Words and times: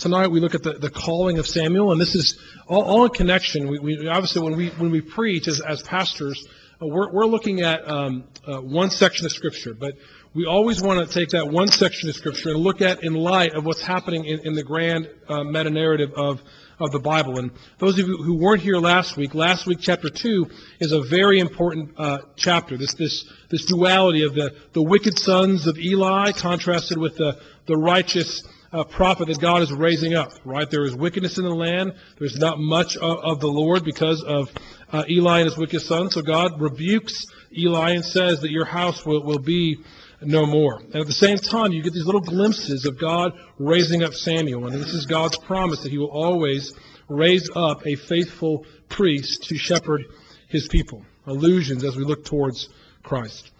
tonight 0.00 0.28
we 0.28 0.40
look 0.40 0.54
at 0.54 0.62
the, 0.62 0.72
the 0.72 0.90
calling 0.90 1.38
of 1.38 1.46
Samuel, 1.46 1.92
and 1.92 2.00
this 2.00 2.14
is 2.14 2.38
all, 2.66 2.82
all 2.82 3.04
in 3.04 3.10
connection. 3.10 3.68
We, 3.68 3.78
we 3.78 4.08
obviously 4.08 4.42
when 4.42 4.56
we 4.56 4.68
when 4.70 4.90
we 4.90 5.00
preach 5.00 5.46
as, 5.46 5.60
as 5.60 5.82
pastors, 5.82 6.42
uh, 6.82 6.86
we're, 6.86 7.10
we're 7.12 7.26
looking 7.26 7.60
at 7.60 7.88
um, 7.88 8.24
uh, 8.46 8.60
one 8.60 8.90
section 8.90 9.26
of 9.26 9.32
Scripture, 9.32 9.74
but 9.74 9.94
we 10.32 10.46
always 10.46 10.80
want 10.80 11.06
to 11.06 11.12
take 11.12 11.30
that 11.30 11.48
one 11.48 11.68
section 11.68 12.08
of 12.08 12.16
Scripture 12.16 12.50
and 12.50 12.58
look 12.58 12.80
at 12.80 13.04
in 13.04 13.14
light 13.14 13.52
of 13.54 13.66
what's 13.66 13.82
happening 13.82 14.24
in, 14.24 14.40
in 14.46 14.54
the 14.54 14.62
grand 14.62 15.08
uh, 15.28 15.44
meta 15.44 15.70
narrative 15.70 16.12
of 16.16 16.40
of 16.78 16.92
the 16.92 16.98
Bible. 16.98 17.38
And 17.38 17.50
those 17.76 17.98
of 17.98 18.08
you 18.08 18.16
who 18.16 18.36
weren't 18.36 18.62
here 18.62 18.78
last 18.78 19.18
week, 19.18 19.34
last 19.34 19.66
week 19.66 19.80
chapter 19.82 20.08
two 20.08 20.48
is 20.78 20.92
a 20.92 21.02
very 21.02 21.38
important 21.38 21.90
uh, 21.98 22.20
chapter. 22.36 22.78
This 22.78 22.94
this 22.94 23.30
this 23.50 23.66
duality 23.66 24.22
of 24.22 24.34
the 24.34 24.56
the 24.72 24.82
wicked 24.82 25.18
sons 25.18 25.66
of 25.66 25.78
Eli 25.78 26.32
contrasted 26.32 26.96
with 26.96 27.16
the 27.18 27.38
the 27.66 27.76
righteous 27.76 28.42
uh, 28.72 28.84
prophet 28.84 29.26
that 29.26 29.40
God 29.40 29.62
is 29.62 29.72
raising 29.72 30.14
up, 30.14 30.32
right? 30.44 30.70
There 30.70 30.84
is 30.84 30.94
wickedness 30.94 31.38
in 31.38 31.44
the 31.44 31.54
land. 31.54 31.94
There's 32.18 32.36
not 32.36 32.58
much 32.58 32.96
of, 32.96 33.18
of 33.18 33.40
the 33.40 33.48
Lord 33.48 33.84
because 33.84 34.22
of 34.22 34.50
uh, 34.92 35.04
Eli 35.08 35.40
and 35.40 35.48
his 35.48 35.58
wicked 35.58 35.80
son. 35.80 36.10
So 36.10 36.22
God 36.22 36.60
rebukes 36.60 37.26
Eli 37.56 37.90
and 37.90 38.04
says 38.04 38.40
that 38.40 38.50
your 38.50 38.64
house 38.64 39.04
will, 39.04 39.24
will 39.24 39.38
be 39.38 39.78
no 40.22 40.46
more. 40.46 40.78
And 40.78 40.96
at 40.96 41.06
the 41.06 41.12
same 41.12 41.38
time, 41.38 41.72
you 41.72 41.82
get 41.82 41.92
these 41.92 42.06
little 42.06 42.20
glimpses 42.20 42.84
of 42.84 42.98
God 42.98 43.32
raising 43.58 44.02
up 44.02 44.14
Samuel. 44.14 44.66
And 44.66 44.80
this 44.80 44.94
is 44.94 45.06
God's 45.06 45.38
promise 45.38 45.80
that 45.80 45.90
he 45.90 45.98
will 45.98 46.10
always 46.10 46.72
raise 47.08 47.48
up 47.56 47.86
a 47.86 47.96
faithful 47.96 48.66
priest 48.88 49.44
to 49.44 49.56
shepherd 49.56 50.04
his 50.48 50.68
people. 50.68 51.04
Allusions 51.26 51.84
as 51.84 51.96
we 51.96 52.04
look 52.04 52.24
towards 52.24 52.68
Christ. 53.02 53.50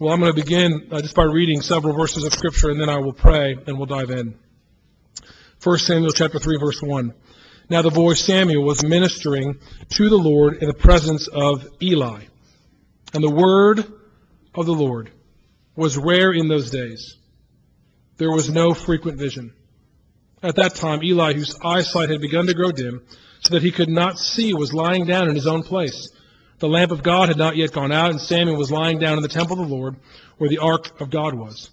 Well, 0.00 0.12
I'm 0.12 0.20
going 0.20 0.34
to 0.34 0.40
begin 0.40 0.88
uh, 0.92 1.00
just 1.00 1.14
by 1.14 1.24
reading 1.24 1.60
several 1.60 1.94
verses 1.94 2.24
of 2.24 2.32
Scripture, 2.32 2.70
and 2.70 2.80
then 2.80 2.88
I 2.88 2.98
will 2.98 3.12
pray 3.12 3.56
and 3.66 3.78
we'll 3.78 3.86
dive 3.86 4.10
in. 4.10 4.38
1 5.62 5.78
Samuel 5.78 6.12
chapter 6.12 6.38
3 6.38 6.56
verse 6.58 6.80
1. 6.80 7.12
Now 7.68 7.82
the 7.82 7.90
boy 7.90 8.14
Samuel 8.14 8.62
was 8.62 8.84
ministering 8.84 9.58
to 9.90 10.08
the 10.08 10.16
Lord 10.16 10.62
in 10.62 10.68
the 10.68 10.74
presence 10.74 11.26
of 11.26 11.66
Eli. 11.82 12.22
And 13.12 13.24
the 13.24 13.30
word 13.30 13.80
of 14.54 14.66
the 14.66 14.74
Lord 14.74 15.10
was 15.74 15.98
rare 15.98 16.32
in 16.32 16.46
those 16.46 16.70
days. 16.70 17.16
There 18.18 18.30
was 18.30 18.48
no 18.48 18.72
frequent 18.72 19.18
vision. 19.18 19.52
At 20.42 20.56
that 20.56 20.76
time, 20.76 21.02
Eli, 21.02 21.32
whose 21.32 21.58
eyesight 21.64 22.10
had 22.10 22.20
begun 22.20 22.46
to 22.46 22.54
grow 22.54 22.70
dim, 22.70 23.02
so 23.40 23.54
that 23.54 23.62
he 23.62 23.72
could 23.72 23.88
not 23.88 24.18
see, 24.18 24.54
was 24.54 24.72
lying 24.72 25.06
down 25.06 25.28
in 25.28 25.34
his 25.34 25.46
own 25.46 25.64
place. 25.64 26.10
The 26.60 26.68
lamp 26.68 26.92
of 26.92 27.02
God 27.02 27.28
had 27.28 27.38
not 27.38 27.56
yet 27.56 27.72
gone 27.72 27.92
out, 27.92 28.10
and 28.10 28.20
Samuel 28.20 28.56
was 28.56 28.70
lying 28.70 28.98
down 28.98 29.16
in 29.16 29.22
the 29.22 29.28
temple 29.28 29.60
of 29.60 29.68
the 29.68 29.74
Lord, 29.74 29.96
where 30.36 30.50
the 30.50 30.58
ark 30.58 31.00
of 31.00 31.10
God 31.10 31.34
was. 31.34 31.70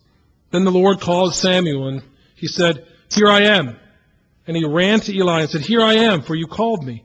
Then 0.51 0.63
the 0.63 0.71
Lord 0.71 0.99
called 0.99 1.35
Samuel, 1.35 1.87
and 1.87 2.03
he 2.35 2.47
said, 2.47 2.85
here 3.09 3.27
I 3.27 3.41
am. 3.41 3.77
And 4.47 4.55
he 4.55 4.65
ran 4.65 4.99
to 5.01 5.15
Eli 5.15 5.41
and 5.41 5.49
said, 5.49 5.61
Here 5.61 5.81
I 5.81 5.93
am, 5.93 6.21
for 6.21 6.35
you 6.35 6.47
called 6.47 6.85
me. 6.85 7.03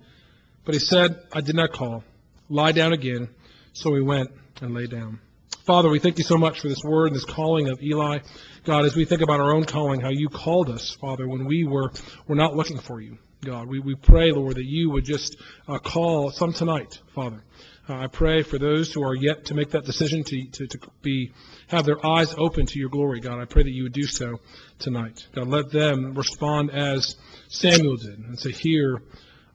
But 0.65 0.75
he 0.75 0.81
said, 0.81 1.23
I 1.33 1.41
did 1.41 1.55
not 1.55 1.73
call. 1.73 2.05
Lie 2.49 2.73
down 2.73 2.93
again. 2.93 3.29
So 3.73 3.95
he 3.95 4.01
went 4.01 4.31
and 4.61 4.75
lay 4.75 4.87
down. 4.87 5.21
Father, 5.65 5.89
we 5.89 5.99
thank 5.99 6.19
you 6.19 6.25
so 6.25 6.37
much 6.37 6.61
for 6.61 6.69
this 6.69 6.83
word 6.83 7.09
and 7.09 7.17
this 7.17 7.25
calling 7.25 7.69
of 7.69 7.83
Eli. 7.83 8.19
God, 8.65 8.85
as 8.85 8.97
we 8.97 9.05
think 9.05 9.23
about 9.23 9.41
our 9.41 9.55
own 9.55 9.65
calling, 9.65 10.01
how 10.01 10.11
you 10.11 10.29
called 10.29 10.69
us, 10.69 10.97
Father, 11.01 11.29
when 11.29 11.45
we 11.45 11.65
were, 11.65 11.93
were 12.27 12.35
not 12.35 12.57
looking 12.57 12.79
for 12.79 13.01
you. 13.01 13.19
God, 13.45 13.69
we, 13.69 13.79
we 13.79 13.95
pray, 13.95 14.33
Lord, 14.33 14.57
that 14.57 14.67
you 14.67 14.91
would 14.91 15.05
just 15.05 15.37
uh, 15.67 15.79
call 15.79 16.31
some 16.31 16.53
tonight, 16.53 16.99
Father. 17.15 17.43
Uh, 17.91 18.05
I 18.05 18.07
pray 18.07 18.43
for 18.43 18.57
those 18.57 18.93
who 18.93 19.03
are 19.03 19.17
yet 19.17 19.47
to 19.47 19.55
make 19.55 19.71
that 19.71 19.85
decision 19.85 20.23
to, 20.23 20.45
to, 20.53 20.67
to 20.69 20.79
be 21.03 21.33
have 21.67 21.85
their 21.85 22.05
eyes 22.07 22.33
open 22.39 22.67
to 22.67 22.79
your 22.79 22.89
glory, 22.89 23.19
God. 23.19 23.41
I 23.41 23.47
pray 23.47 23.65
that 23.65 23.71
you 23.71 23.83
would 23.83 23.93
do 23.93 24.05
so 24.05 24.39
tonight. 24.79 25.27
God, 25.35 25.49
let 25.49 25.73
them 25.73 26.15
respond 26.15 26.71
as 26.71 27.17
Samuel 27.49 27.97
did 27.97 28.19
and 28.19 28.39
say, 28.39 28.53
Here 28.53 29.03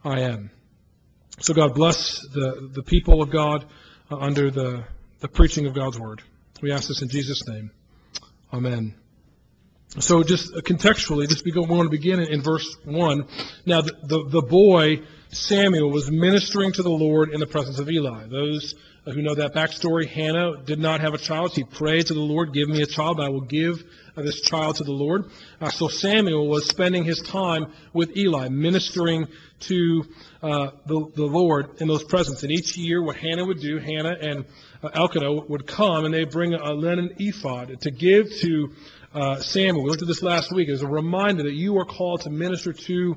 I 0.04 0.20
am. 0.20 0.50
So, 1.40 1.54
God, 1.54 1.74
bless 1.74 2.20
the, 2.28 2.68
the 2.74 2.82
people 2.82 3.22
of 3.22 3.30
God 3.30 3.64
uh, 4.10 4.16
under 4.16 4.50
the, 4.50 4.84
the 5.20 5.28
preaching 5.28 5.66
of 5.66 5.74
God's 5.74 5.98
word. 5.98 6.20
We 6.60 6.72
ask 6.72 6.88
this 6.88 7.00
in 7.00 7.08
Jesus' 7.08 7.46
name. 7.48 7.70
Amen. 8.52 8.96
So, 9.98 10.22
just 10.22 10.52
contextually, 10.56 11.26
just 11.26 11.42
we 11.42 11.52
want 11.54 11.84
to 11.84 11.90
begin 11.90 12.20
in, 12.20 12.30
in 12.30 12.42
verse 12.42 12.76
1. 12.84 13.26
Now, 13.64 13.80
the, 13.80 13.92
the, 14.02 14.24
the 14.28 14.42
boy 14.42 15.04
Samuel 15.36 15.90
was 15.90 16.10
ministering 16.10 16.72
to 16.72 16.82
the 16.82 16.90
Lord 16.90 17.30
in 17.32 17.40
the 17.40 17.46
presence 17.46 17.78
of 17.78 17.90
Eli. 17.90 18.26
Those 18.26 18.74
who 19.04 19.22
know 19.22 19.34
that 19.34 19.54
backstory, 19.54 20.08
Hannah 20.08 20.62
did 20.64 20.80
not 20.80 21.00
have 21.00 21.14
a 21.14 21.18
child. 21.18 21.52
She 21.54 21.62
prayed 21.62 22.06
to 22.06 22.14
the 22.14 22.20
Lord, 22.20 22.52
Give 22.52 22.68
me 22.68 22.82
a 22.82 22.86
child. 22.86 23.20
I 23.20 23.28
will 23.28 23.42
give 23.42 23.84
this 24.16 24.40
child 24.40 24.76
to 24.76 24.84
the 24.84 24.92
Lord. 24.92 25.30
Uh, 25.60 25.70
so 25.70 25.88
Samuel 25.88 26.48
was 26.48 26.66
spending 26.66 27.04
his 27.04 27.20
time 27.20 27.66
with 27.92 28.16
Eli, 28.16 28.48
ministering 28.48 29.28
to 29.60 30.04
uh, 30.42 30.70
the, 30.86 31.10
the 31.14 31.26
Lord 31.26 31.80
in 31.80 31.88
those 31.88 32.02
presence. 32.04 32.42
And 32.42 32.50
each 32.50 32.76
year, 32.76 33.02
what 33.02 33.16
Hannah 33.16 33.44
would 33.44 33.60
do, 33.60 33.78
Hannah 33.78 34.16
and 34.20 34.44
uh, 34.82 34.88
Elkanah 34.94 35.32
would 35.32 35.66
come 35.66 36.04
and 36.04 36.14
they 36.14 36.24
bring 36.24 36.54
a 36.54 36.72
linen 36.72 37.14
ephod 37.18 37.80
to 37.82 37.90
give 37.90 38.32
to 38.40 38.72
uh, 39.14 39.36
Samuel. 39.36 39.84
We 39.84 39.90
looked 39.90 40.02
at 40.02 40.08
this 40.08 40.22
last 40.22 40.52
week 40.52 40.68
as 40.68 40.82
a 40.82 40.86
reminder 40.86 41.44
that 41.44 41.54
you 41.54 41.78
are 41.78 41.84
called 41.84 42.22
to 42.22 42.30
minister 42.30 42.72
to 42.72 43.16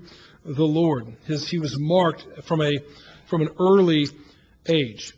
the 0.56 0.66
Lord. 0.66 1.16
His, 1.26 1.48
he 1.48 1.60
was 1.60 1.78
marked 1.80 2.26
from 2.46 2.62
a 2.62 2.80
from 3.28 3.42
an 3.42 3.50
early 3.60 4.08
age. 4.68 5.14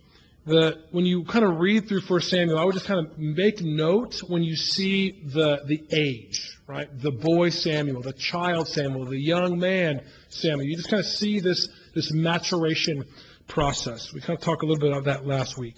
The, 0.46 0.80
when 0.92 1.06
you 1.06 1.24
kind 1.24 1.46
of 1.46 1.60
read 1.60 1.88
through 1.88 2.02
1 2.02 2.22
Samuel, 2.22 2.58
I 2.58 2.66
would 2.66 2.74
just 2.74 2.88
kind 2.88 3.06
of 3.06 3.18
make 3.18 3.62
note 3.62 4.22
when 4.28 4.44
you 4.44 4.56
see 4.56 5.12
the, 5.12 5.62
the 5.66 5.84
age, 5.92 6.58
right? 6.68 6.90
The 7.00 7.12
boy 7.12 7.50
Samuel, 7.50 8.02
the 8.02 8.14
child 8.14 8.68
Samuel, 8.68 9.06
the 9.06 9.20
young 9.20 9.60
man 9.60 10.02
Samuel. 10.30 10.66
You 10.66 10.76
just 10.76 10.90
kind 10.90 11.00
of 11.00 11.06
see 11.06 11.40
this, 11.40 11.70
this 11.94 12.12
maturation 12.12 13.06
process. 13.48 14.12
We 14.14 14.20
kind 14.20 14.38
of 14.38 14.44
talked 14.44 14.64
a 14.64 14.66
little 14.66 14.82
bit 14.82 14.92
about 14.92 15.06
that 15.06 15.28
last 15.28 15.58
week. 15.58 15.76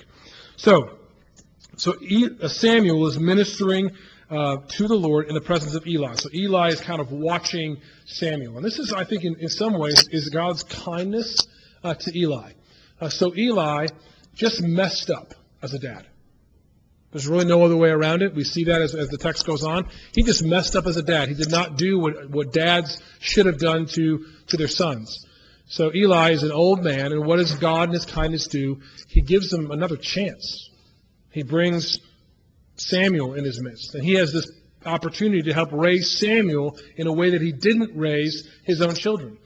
So, 0.56 0.98
so 1.76 1.96
uh, 2.42 2.48
Samuel 2.48 3.06
is 3.08 3.20
ministering 3.20 3.92
uh, 4.34 4.58
to 4.68 4.88
the 4.88 4.96
Lord 4.96 5.28
in 5.28 5.36
the 5.36 5.42
presence 5.42 5.76
of 5.76 5.86
Eli. 5.86 6.16
So 6.16 6.30
Eli 6.34 6.70
is 6.70 6.82
kind 6.82 7.00
of 7.00 7.12
watching 7.12 7.78
Samuel. 8.06 8.58
And 8.58 8.66
this 8.66 8.80
is, 8.80 8.92
I 8.92 9.04
think, 9.04 9.24
in, 9.24 9.36
in 9.40 9.50
some 9.50 9.78
ways, 9.78 10.08
is 10.10 10.30
God's 10.30 10.64
kindness 10.64 11.38
uh, 11.84 11.94
to 11.94 12.18
Eli. 12.18 12.54
Uh, 13.00 13.10
so 13.10 13.36
Eli 13.36 13.88
just 14.34 14.62
messed 14.64 15.12
up 15.12 15.36
as 15.62 15.74
a 15.74 15.80
dad. 15.80 16.08
There's 17.12 17.28
really 17.28 17.46
no 17.46 17.64
other 17.64 17.78
way 17.78 17.90
around 17.90 18.24
it. 18.24 18.34
We 18.34 18.44
see 18.44 18.64
that 18.66 18.82
as, 18.82 18.96
as 18.96 19.10
the 19.10 19.20
text 19.20 19.46
goes 19.46 19.64
on. 19.64 19.88
He 20.16 20.24
just 20.24 20.44
messed 20.44 20.76
up 20.76 20.88
as 20.88 20.98
a 20.98 21.04
dad. 21.04 21.30
He 21.30 21.36
did 21.36 21.52
not 21.52 21.78
do 21.78 22.00
what, 22.00 22.28
what 22.32 22.52
dads 22.52 23.00
should 23.20 23.46
have 23.46 23.60
done 23.60 23.86
to, 23.88 24.26
to 24.48 24.58
their 24.58 24.68
sons. 24.68 25.28
So 25.68 25.94
Eli 25.94 26.32
is 26.32 26.42
an 26.42 26.52
old 26.52 26.84
man, 26.84 27.12
and 27.12 27.26
what 27.26 27.38
does 27.38 27.54
God 27.54 27.90
and 27.90 27.94
his 27.94 28.06
kindness 28.06 28.48
do? 28.48 28.82
He 29.08 29.22
gives 29.22 29.54
him 29.54 29.70
another 29.70 29.96
chance. 29.96 30.70
He 31.30 31.44
brings 31.44 32.00
Samuel 32.76 33.36
in 33.36 33.44
his 33.44 33.62
midst. 33.62 33.96
And 33.96 34.04
he 34.04 34.14
has 34.14 34.34
this 34.34 34.52
opportunity 34.86 35.44
to 35.44 35.54
help 35.54 35.72
raise 35.72 36.20
Samuel 36.20 36.78
in 36.96 37.08
a 37.08 37.14
way 37.14 37.32
that 37.32 37.42
he 37.42 37.52
didn't 37.52 37.98
raise 37.98 38.48
his 38.64 38.82
own 38.82 38.96
children. 38.96 39.38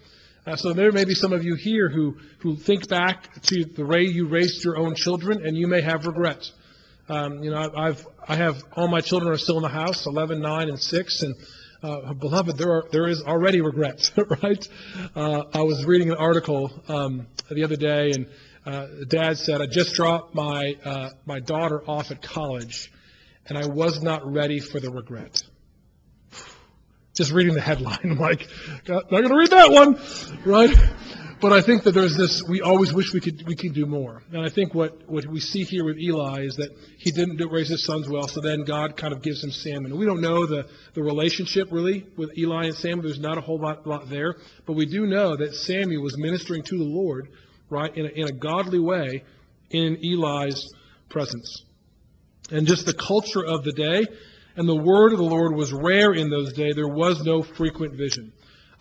Uh, 0.45 0.55
so 0.55 0.71
there 0.71 0.91
may 0.91 1.03
be 1.03 1.13
some 1.13 1.33
of 1.33 1.43
you 1.43 1.55
here 1.55 1.89
who, 1.89 2.17
who 2.39 2.55
think 2.55 2.87
back 2.87 3.41
to 3.41 3.65
the 3.65 3.85
way 3.85 4.03
you 4.03 4.27
raised 4.27 4.63
your 4.63 4.77
own 4.77 4.95
children, 4.95 5.45
and 5.45 5.57
you 5.57 5.67
may 5.67 5.81
have 5.81 6.05
regrets. 6.05 6.53
Um, 7.09 7.43
you 7.43 7.51
know, 7.51 7.69
I've 7.75 8.05
I 8.27 8.35
have 8.35 8.63
all 8.73 8.87
my 8.87 8.99
children 8.99 9.31
are 9.31 9.37
still 9.37 9.57
in 9.57 9.63
the 9.63 9.69
house, 9.69 10.05
11, 10.05 10.41
9, 10.41 10.69
and 10.69 10.79
6, 10.79 11.21
and 11.21 11.35
uh, 11.83 12.13
beloved, 12.13 12.57
there 12.57 12.71
are 12.71 12.85
there 12.91 13.07
is 13.07 13.21
already 13.21 13.61
regrets, 13.61 14.11
right? 14.43 14.67
Uh, 15.15 15.43
I 15.53 15.61
was 15.61 15.85
reading 15.85 16.09
an 16.09 16.17
article 16.17 16.71
um, 16.87 17.27
the 17.49 17.63
other 17.63 17.75
day, 17.75 18.11
and 18.11 18.27
uh, 18.65 18.87
Dad 19.07 19.37
said, 19.37 19.61
"I 19.61 19.67
just 19.67 19.95
dropped 19.95 20.33
my 20.33 20.75
uh, 20.83 21.09
my 21.25 21.39
daughter 21.39 21.81
off 21.87 22.11
at 22.11 22.21
college, 22.21 22.91
and 23.47 23.57
I 23.57 23.67
was 23.67 24.01
not 24.01 24.31
ready 24.31 24.59
for 24.59 24.79
the 24.79 24.91
regret. 24.91 25.41
Just 27.13 27.31
reading 27.31 27.55
the 27.55 27.61
headline, 27.61 27.99
I'm 28.03 28.17
like, 28.19 28.47
not 28.87 29.09
going 29.09 29.27
to 29.27 29.35
read 29.35 29.49
that 29.51 29.71
one, 29.71 29.99
right? 30.45 30.75
But 31.39 31.53
I 31.53 31.61
think 31.61 31.83
that 31.83 31.91
there's 31.91 32.17
this, 32.17 32.43
we 32.43 32.61
always 32.61 32.91
wish 32.91 33.13
we 33.13 33.19
could, 33.19 33.45
we 33.45 33.55
could 33.55 33.73
do 33.73 33.85
more. 33.85 34.23
And 34.31 34.43
I 34.43 34.49
think 34.49 34.73
what, 34.73 35.07
what 35.07 35.25
we 35.27 35.39
see 35.39 35.63
here 35.63 35.85
with 35.85 35.99
Eli 35.99 36.45
is 36.45 36.55
that 36.55 36.75
he 36.97 37.11
didn't 37.11 37.39
raise 37.51 37.69
his 37.69 37.85
sons 37.85 38.09
well, 38.09 38.27
so 38.27 38.41
then 38.41 38.63
God 38.63 38.97
kind 38.97 39.13
of 39.13 39.21
gives 39.21 39.43
him 39.43 39.51
Samuel. 39.51 39.97
We 39.97 40.05
don't 40.05 40.21
know 40.21 40.47
the, 40.47 40.67
the 40.93 41.03
relationship 41.03 41.67
really 41.71 42.07
with 42.17 42.35
Eli 42.37 42.65
and 42.65 42.75
Samuel. 42.75 43.03
There's 43.03 43.19
not 43.19 43.37
a 43.37 43.41
whole 43.41 43.59
lot, 43.59 43.85
lot 43.85 44.09
there. 44.09 44.35
But 44.65 44.73
we 44.73 44.87
do 44.87 45.05
know 45.05 45.35
that 45.35 45.53
Samuel 45.53 46.01
was 46.01 46.17
ministering 46.17 46.63
to 46.63 46.77
the 46.77 46.83
Lord, 46.83 47.29
right, 47.69 47.95
in 47.95 48.05
a, 48.05 48.09
in 48.09 48.27
a 48.27 48.31
godly 48.31 48.79
way 48.79 49.23
in 49.69 49.97
Eli's 50.03 50.73
presence 51.09 51.63
and 52.49 52.67
just 52.67 52.85
the 52.85 52.93
culture 52.93 53.45
of 53.45 53.63
the 53.63 53.71
day. 53.71 54.05
And 54.55 54.67
the 54.67 54.75
word 54.75 55.11
of 55.11 55.19
the 55.19 55.25
Lord 55.25 55.55
was 55.55 55.71
rare 55.71 56.13
in 56.13 56.29
those 56.29 56.53
days. 56.53 56.75
There 56.75 56.87
was 56.87 57.23
no 57.23 57.43
frequent 57.43 57.93
vision. 57.93 58.31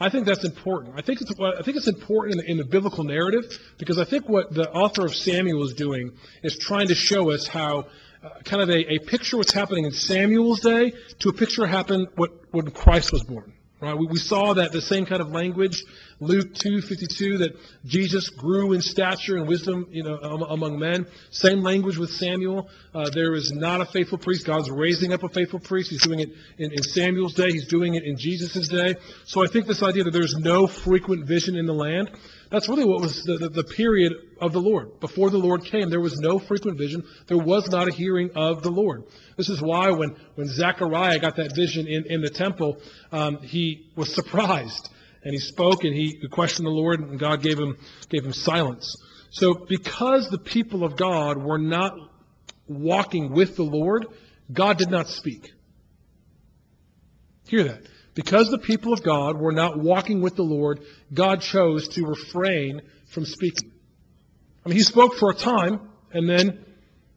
I 0.00 0.08
think 0.08 0.26
that's 0.26 0.44
important. 0.44 0.94
I 0.96 1.02
think 1.02 1.20
it's, 1.20 1.32
I 1.38 1.62
think 1.62 1.76
it's 1.76 1.88
important 1.88 2.34
in 2.34 2.44
the, 2.44 2.50
in 2.52 2.56
the 2.58 2.64
biblical 2.64 3.04
narrative 3.04 3.44
because 3.78 3.98
I 3.98 4.04
think 4.04 4.28
what 4.28 4.52
the 4.52 4.70
author 4.70 5.04
of 5.04 5.14
Samuel 5.14 5.64
is 5.64 5.74
doing 5.74 6.12
is 6.42 6.56
trying 6.58 6.88
to 6.88 6.94
show 6.94 7.30
us 7.30 7.46
how 7.46 7.86
uh, 8.22 8.28
kind 8.44 8.62
of 8.62 8.70
a, 8.70 8.94
a 8.94 8.98
picture 9.00 9.36
what's 9.36 9.52
happening 9.52 9.84
in 9.84 9.92
Samuel's 9.92 10.60
day 10.60 10.92
to 11.20 11.28
a 11.28 11.32
picture 11.32 11.66
happened 11.66 12.08
what, 12.16 12.30
when 12.52 12.70
Christ 12.70 13.12
was 13.12 13.22
born 13.22 13.52
Right? 13.80 13.96
We, 13.96 14.06
we 14.06 14.18
saw 14.18 14.54
that 14.54 14.72
the 14.72 14.80
same 14.80 15.04
kind 15.04 15.20
of 15.20 15.30
language, 15.30 15.84
Luke 16.18 16.54
2:52, 16.54 17.38
that 17.38 17.56
Jesus 17.84 18.30
grew 18.30 18.72
in 18.72 18.80
stature 18.80 19.36
and 19.36 19.46
wisdom, 19.46 19.86
you 19.90 20.02
know, 20.02 20.18
am- 20.22 20.42
among 20.42 20.78
men. 20.78 21.06
Same 21.30 21.62
language 21.62 21.98
with 21.98 22.10
Samuel. 22.10 22.70
Uh, 22.94 23.10
there 23.10 23.34
is 23.34 23.52
not 23.52 23.82
a 23.82 23.84
faithful 23.84 24.16
priest. 24.16 24.46
God's 24.46 24.70
raising 24.70 25.12
up 25.12 25.24
a 25.24 25.28
faithful 25.28 25.58
priest. 25.58 25.90
He's 25.90 26.00
doing 26.00 26.20
it 26.20 26.30
in, 26.56 26.72
in 26.72 26.82
Samuel's 26.82 27.34
day. 27.34 27.52
He's 27.52 27.66
doing 27.66 27.96
it 27.96 28.04
in 28.04 28.16
Jesus' 28.16 28.66
day. 28.68 28.94
So 29.26 29.44
I 29.44 29.46
think 29.48 29.66
this 29.66 29.82
idea 29.82 30.04
that 30.04 30.12
there's 30.12 30.36
no 30.36 30.66
frequent 30.66 31.26
vision 31.26 31.54
in 31.54 31.66
the 31.66 31.74
land, 31.74 32.10
that's 32.50 32.68
really 32.68 32.86
what 32.86 33.02
was 33.02 33.22
the, 33.24 33.36
the, 33.36 33.48
the 33.50 33.64
period 33.64 34.14
of 34.40 34.52
the 34.52 34.60
Lord. 34.60 35.00
Before 35.00 35.28
the 35.28 35.38
Lord 35.38 35.64
came, 35.64 35.90
there 35.90 36.00
was 36.00 36.18
no 36.18 36.38
frequent 36.38 36.78
vision. 36.78 37.02
There 37.26 37.36
was 37.36 37.68
not 37.68 37.88
a 37.88 37.92
hearing 37.92 38.30
of 38.34 38.62
the 38.62 38.70
Lord. 38.70 39.04
This 39.36 39.50
is 39.50 39.60
why 39.60 39.90
when, 39.90 40.16
when 40.36 40.48
Zechariah 40.48 41.18
got 41.18 41.36
that 41.36 41.54
vision 41.54 41.86
in, 41.86 42.06
in 42.06 42.22
the 42.22 42.30
temple, 42.30 42.78
um, 43.12 43.38
he 43.42 43.90
was 43.96 44.14
surprised. 44.14 44.88
And 45.26 45.34
he 45.34 45.40
spoke 45.40 45.82
and 45.82 45.92
he 45.92 46.20
questioned 46.30 46.66
the 46.66 46.70
Lord, 46.70 47.00
and 47.00 47.18
God 47.18 47.42
gave 47.42 47.58
him, 47.58 47.76
gave 48.08 48.24
him 48.24 48.32
silence. 48.32 48.94
So 49.30 49.54
because 49.54 50.30
the 50.30 50.38
people 50.38 50.84
of 50.84 50.96
God 50.96 51.36
were 51.36 51.58
not 51.58 51.94
walking 52.68 53.32
with 53.32 53.56
the 53.56 53.64
Lord, 53.64 54.06
God 54.52 54.78
did 54.78 54.88
not 54.88 55.08
speak. 55.08 55.50
Hear 57.48 57.64
that. 57.64 57.80
Because 58.14 58.52
the 58.52 58.58
people 58.58 58.92
of 58.92 59.02
God 59.02 59.36
were 59.36 59.50
not 59.50 59.76
walking 59.76 60.20
with 60.20 60.36
the 60.36 60.44
Lord, 60.44 60.78
God 61.12 61.40
chose 61.40 61.88
to 61.88 62.06
refrain 62.06 62.82
from 63.08 63.24
speaking. 63.24 63.72
I 64.64 64.68
mean, 64.68 64.78
he 64.78 64.84
spoke 64.84 65.16
for 65.16 65.30
a 65.32 65.34
time, 65.34 65.80
and 66.12 66.30
then, 66.30 66.64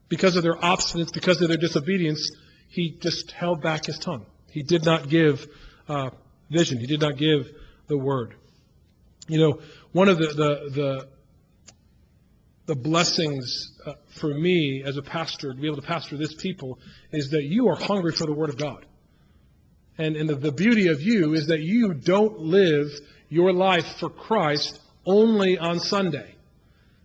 because 0.08 0.36
of 0.36 0.42
their 0.42 0.56
obstinance, 0.56 1.14
because 1.14 1.44
of 1.44 1.50
their 1.50 1.58
disobedience, 1.58 2.28
he 2.70 2.98
just 3.00 3.30
held 3.34 3.62
back 3.62 3.86
his 3.86 4.00
tongue. 4.00 4.26
He 4.50 4.64
did 4.64 4.84
not 4.84 5.10
give 5.10 5.46
uh, 5.88 6.10
vision. 6.50 6.80
He 6.80 6.88
did 6.88 7.02
not 7.02 7.16
give 7.16 7.52
the 7.90 7.98
word. 7.98 8.36
You 9.28 9.40
know, 9.40 9.60
one 9.92 10.08
of 10.08 10.18
the 10.18 10.28
the 10.28 10.70
the, 10.74 11.08
the 12.68 12.76
blessings 12.76 13.74
uh, 13.86 13.94
for 14.20 14.34
me 14.34 14.84
as 14.86 14.96
a 14.96 15.02
pastor 15.02 15.54
to 15.54 15.60
be 15.60 15.68
able 15.68 15.82
to 15.82 15.88
pastor 15.88 16.16
this 16.18 16.34
people 16.36 16.80
is 17.12 17.32
that 17.32 17.44
you 17.44 17.68
are 17.68 17.76
hungry 17.76 18.14
for 18.14 18.26
the 18.26 18.34
word 18.34 18.50
of 18.50 18.58
God. 18.58 18.86
And, 19.98 20.16
and 20.16 20.30
the, 20.30 20.36
the 20.36 20.52
beauty 20.54 20.88
of 20.88 21.02
you 21.02 21.34
is 21.34 21.48
that 21.48 21.60
you 21.60 21.94
don't 21.94 22.40
live 22.40 22.88
your 23.28 23.52
life 23.52 23.98
for 24.00 24.10
Christ 24.10 24.80
only 25.06 25.58
on 25.58 25.80
Sunday. 25.80 26.36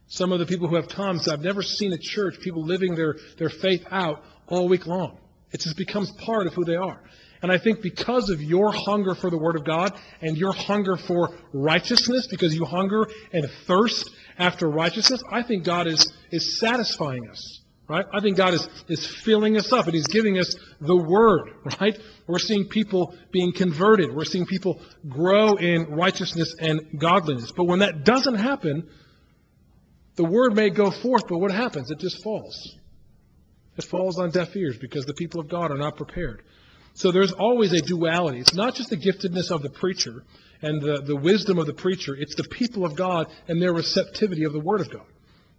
Some 0.07 0.31
of 0.31 0.39
the 0.39 0.47
people 0.47 0.69
who 0.69 0.77
have 0.77 0.89
come 0.89 1.19
said, 1.19 1.35
I've 1.35 1.45
never 1.45 1.63
seen 1.63 1.93
a 1.93 1.99
church, 1.99 2.39
people 2.41 2.65
living 2.65 2.95
their, 2.95 3.17
their 3.37 3.49
faith 3.49 3.85
out 3.91 4.23
all 4.47 4.69
week 4.69 4.87
long. 4.87 5.19
It 5.51 5.61
just 5.61 5.77
becomes 5.77 6.13
part 6.13 6.47
of 6.47 6.55
who 6.55 6.65
they 6.65 6.77
are. 6.77 7.01
And 7.45 7.53
I 7.53 7.59
think 7.59 7.83
because 7.83 8.31
of 8.31 8.41
your 8.41 8.73
hunger 8.73 9.15
for 9.15 9.29
the 9.29 9.37
Word 9.37 9.55
of 9.55 9.65
God 9.65 9.93
and 10.23 10.35
your 10.35 10.55
hunger 10.55 10.97
for 10.97 11.29
righteousness, 11.53 12.27
because 12.27 12.55
you 12.55 12.65
hunger 12.65 13.07
and 13.35 13.47
thirst 13.67 14.09
after 14.39 14.67
righteousness, 14.67 15.23
I 15.31 15.43
think 15.43 15.63
God 15.63 15.87
is, 15.87 16.11
is 16.31 16.59
satisfying 16.59 17.29
us. 17.29 17.61
Right? 17.87 18.07
I 18.15 18.21
think 18.21 18.39
God 18.39 18.55
is, 18.55 18.67
is 18.89 19.07
filling 19.07 19.59
us 19.59 19.75
up 19.75 19.85
and 19.85 19.95
He's 19.95 20.07
giving 20.07 20.39
us 20.39 20.57
the 20.81 20.97
Word, 20.97 21.51
right? 21.83 22.01
We're 22.27 22.39
seeing 22.39 22.67
people 22.67 23.15
being 23.31 23.53
converted. 23.53 24.17
We're 24.17 24.25
seeing 24.25 24.47
people 24.47 24.81
grow 25.07 25.57
in 25.57 25.91
righteousness 25.91 26.55
and 26.59 26.99
godliness. 26.99 27.53
But 27.53 27.65
when 27.65 27.81
that 27.81 28.05
doesn't 28.05 28.37
happen, 28.37 28.89
the 30.17 30.25
Word 30.25 30.57
may 30.57 30.71
go 30.71 30.91
forth, 30.91 31.29
but 31.29 31.37
what 31.37 31.51
happens? 31.51 31.91
It 31.91 31.99
just 31.99 32.25
falls. 32.25 32.75
It 33.77 33.85
falls 33.85 34.19
on 34.19 34.31
deaf 34.31 34.57
ears 34.57 34.79
because 34.79 35.05
the 35.05 35.13
people 35.13 35.43
of 35.43 35.51
God 35.51 35.71
are 35.71 35.77
not 35.77 35.99
prepared. 35.99 36.43
So 36.95 37.11
there's 37.11 37.33
always 37.33 37.73
a 37.73 37.81
duality. 37.81 38.39
It's 38.39 38.55
not 38.55 38.75
just 38.75 38.91
the 38.91 38.97
giftedness 38.97 39.51
of 39.51 39.63
the 39.63 39.71
preacher 39.71 40.25
and 40.63 40.81
the, 40.81 41.03
the 41.03 41.17
wisdom 41.17 41.59
of 41.59 41.67
the 41.67 41.75
preacher, 41.75 42.15
it's 42.15 42.37
the 42.37 42.45
people 42.45 42.87
of 42.87 42.95
God 42.95 43.27
and 43.49 43.61
their 43.61 43.73
receptivity 43.73 44.45
of 44.45 44.53
the 44.53 44.61
Word 44.61 44.81
of 44.81 44.91
God. 44.91 45.07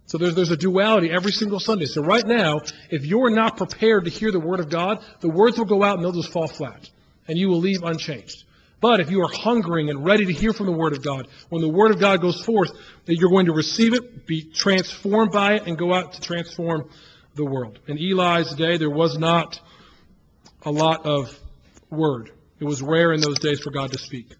So 0.06 0.18
there's, 0.18 0.34
there's 0.34 0.50
a 0.50 0.56
duality 0.56 1.10
every 1.10 1.32
single 1.32 1.60
Sunday. 1.60 1.86
So 1.86 2.02
right 2.02 2.26
now, 2.26 2.60
if 2.90 3.04
you're 3.04 3.30
not 3.30 3.56
prepared 3.56 4.04
to 4.04 4.10
hear 4.10 4.32
the 4.32 4.40
Word 4.40 4.60
of 4.60 4.70
God, 4.70 5.04
the 5.20 5.28
words 5.28 5.58
will 5.58 5.66
go 5.66 5.82
out 5.82 5.96
and 5.96 6.04
they'll 6.04 6.12
just 6.12 6.32
fall 6.32 6.48
flat. 6.48 6.88
And 7.28 7.36
you 7.36 7.48
will 7.48 7.58
leave 7.58 7.82
unchanged. 7.82 8.44
But 8.80 9.00
if 9.00 9.10
you 9.10 9.20
are 9.22 9.32
hungering 9.32 9.90
and 9.90 10.04
ready 10.04 10.26
to 10.26 10.32
hear 10.32 10.52
from 10.52 10.66
the 10.66 10.72
Word 10.72 10.92
of 10.92 11.02
God, 11.02 11.28
when 11.48 11.60
the 11.60 11.68
Word 11.68 11.90
of 11.90 11.98
God 11.98 12.20
goes 12.20 12.40
forth, 12.40 12.70
that 13.06 13.16
you're 13.16 13.30
going 13.30 13.46
to 13.46 13.52
receive 13.52 13.94
it, 13.94 14.26
be 14.26 14.42
transformed 14.42 15.32
by 15.32 15.54
it, 15.54 15.66
and 15.66 15.76
go 15.76 15.92
out 15.92 16.12
to 16.12 16.20
transform 16.20 16.88
the 17.34 17.44
world. 17.44 17.78
In 17.86 17.98
Eli's 17.98 18.54
day, 18.54 18.76
there 18.76 18.90
was 18.90 19.18
not 19.18 19.60
a 20.66 20.70
lot 20.70 21.06
of 21.06 21.38
word. 21.90 22.32
It 22.58 22.64
was 22.64 22.82
rare 22.82 23.12
in 23.12 23.20
those 23.20 23.38
days 23.38 23.60
for 23.60 23.70
God 23.70 23.92
to 23.92 23.98
speak. 23.98 24.34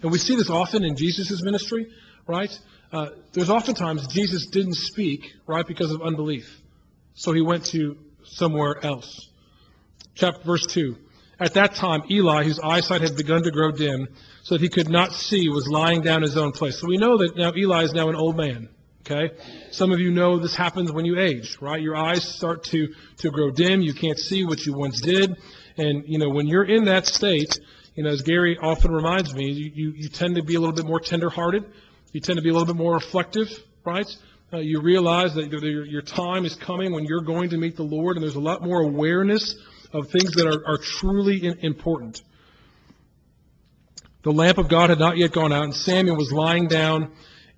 And 0.00 0.12
we 0.12 0.18
see 0.18 0.36
this 0.36 0.50
often 0.50 0.84
in 0.84 0.96
Jesus' 0.96 1.42
ministry, 1.42 1.88
right? 2.26 2.56
Uh, 2.92 3.08
there's 3.32 3.50
oftentimes 3.50 4.06
Jesus 4.06 4.46
didn't 4.46 4.76
speak, 4.76 5.32
right, 5.46 5.66
because 5.66 5.90
of 5.90 6.00
unbelief. 6.00 6.60
So 7.14 7.32
he 7.32 7.40
went 7.40 7.64
to 7.66 7.96
somewhere 8.22 8.76
else. 8.84 9.28
Chapter 10.14 10.44
verse 10.44 10.66
2. 10.66 10.96
At 11.40 11.54
that 11.54 11.74
time, 11.74 12.04
Eli, 12.08 12.44
whose 12.44 12.60
eyesight 12.60 13.00
had 13.00 13.16
begun 13.16 13.42
to 13.42 13.50
grow 13.50 13.72
dim, 13.72 14.06
so 14.44 14.54
that 14.54 14.60
he 14.60 14.68
could 14.68 14.88
not 14.88 15.12
see, 15.12 15.48
was 15.48 15.66
lying 15.66 16.02
down 16.02 16.18
in 16.18 16.22
his 16.22 16.36
own 16.36 16.52
place. 16.52 16.78
So 16.78 16.86
we 16.86 16.98
know 16.98 17.18
that 17.18 17.36
now 17.36 17.52
Eli 17.56 17.82
is 17.82 17.92
now 17.92 18.08
an 18.08 18.14
old 18.14 18.36
man. 18.36 18.68
Okay? 19.06 19.34
Some 19.70 19.92
of 19.92 20.00
you 20.00 20.10
know 20.10 20.38
this 20.38 20.56
happens 20.56 20.90
when 20.90 21.04
you 21.04 21.18
age, 21.18 21.58
right? 21.60 21.80
Your 21.80 21.94
eyes 21.94 22.24
start 22.24 22.64
to, 22.64 22.88
to 23.18 23.30
grow 23.30 23.50
dim. 23.50 23.82
You 23.82 23.92
can't 23.92 24.18
see 24.18 24.46
what 24.46 24.64
you 24.64 24.72
once 24.72 25.00
did. 25.00 25.36
And, 25.76 26.04
you 26.06 26.18
know, 26.18 26.30
when 26.30 26.46
you're 26.46 26.64
in 26.64 26.86
that 26.86 27.06
state, 27.06 27.58
you 27.94 28.04
know, 28.04 28.10
as 28.10 28.22
Gary 28.22 28.56
often 28.60 28.92
reminds 28.92 29.34
me, 29.34 29.50
you, 29.50 29.72
you, 29.74 29.92
you 29.96 30.08
tend 30.08 30.36
to 30.36 30.42
be 30.42 30.54
a 30.54 30.60
little 30.60 30.74
bit 30.74 30.86
more 30.86 31.00
tenderhearted. 31.00 31.64
You 32.12 32.20
tend 32.20 32.38
to 32.38 32.42
be 32.42 32.48
a 32.48 32.52
little 32.52 32.66
bit 32.66 32.76
more 32.76 32.94
reflective, 32.94 33.48
right? 33.84 34.06
Uh, 34.52 34.58
you 34.58 34.80
realize 34.80 35.34
that 35.34 35.50
your, 35.50 35.84
your 35.84 36.02
time 36.02 36.46
is 36.46 36.54
coming 36.54 36.92
when 36.92 37.04
you're 37.04 37.20
going 37.20 37.50
to 37.50 37.58
meet 37.58 37.76
the 37.76 37.82
Lord, 37.82 38.16
and 38.16 38.22
there's 38.22 38.36
a 38.36 38.40
lot 38.40 38.62
more 38.62 38.80
awareness 38.80 39.54
of 39.92 40.08
things 40.08 40.32
that 40.36 40.46
are, 40.46 40.66
are 40.66 40.78
truly 40.78 41.44
in, 41.44 41.58
important. 41.58 42.22
The 44.22 44.32
lamp 44.32 44.56
of 44.56 44.68
God 44.68 44.88
had 44.88 44.98
not 44.98 45.18
yet 45.18 45.32
gone 45.32 45.52
out, 45.52 45.64
and 45.64 45.74
Samuel 45.74 46.16
was 46.16 46.32
lying 46.32 46.68
down 46.68 47.12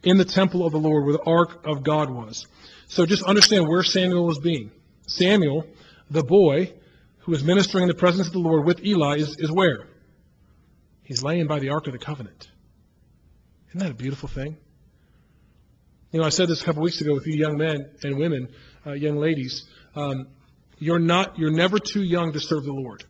in 0.07 0.17
the 0.17 0.25
temple 0.25 0.65
of 0.65 0.73
the 0.73 0.79
Lord 0.79 1.05
where 1.05 1.15
the 1.15 1.25
ark 1.25 1.67
of 1.67 1.83
God 1.83 2.09
was. 2.09 2.47
So 2.87 3.05
just 3.05 3.25
understand 3.25 3.67
where 3.67 3.83
Samuel 3.83 4.25
was 4.25 4.39
being. 4.39 4.71
Samuel, 5.09 5.67
the 6.09 6.23
boy 6.23 6.73
who 7.19 7.33
was 7.33 7.43
ministering 7.43 7.83
in 7.83 7.89
the 7.89 7.95
presence 7.95 8.29
of 8.29 8.33
the 8.33 8.39
Lord 8.39 8.65
with 8.65 8.85
Eli, 8.85 9.17
is, 9.17 9.37
is 9.39 9.51
where? 9.51 9.89
He's 11.03 11.25
laying 11.25 11.49
by 11.49 11.59
the 11.59 11.71
ark 11.71 11.89
of 11.89 11.93
the 11.93 11.99
covenant. 11.99 12.49
Isn't 13.71 13.81
that 13.81 13.91
a 13.91 13.95
beautiful 13.95 14.29
thing? 14.29 14.57
You 16.13 16.21
know, 16.21 16.27
I 16.27 16.31
said 16.31 16.49
this 16.49 16.63
a 16.63 16.65
couple 16.65 16.83
weeks 16.83 17.01
ago 17.01 17.13
with 17.13 17.27
you 17.27 17.35
young 17.35 17.59
men 17.59 17.91
and 18.05 18.17
women, 18.17 18.49
uh, 18.87 18.93
young 18.93 19.17
ladies. 19.17 19.65
Um, 19.97 20.29
you're 20.79 21.01
not, 21.01 21.37
you're 21.37 21.51
never 21.51 21.81
too 21.81 22.03
young 22.03 22.33
to 22.33 22.41
serve 22.41 22.63
the 22.63 22.73
Lord. 22.73 23.03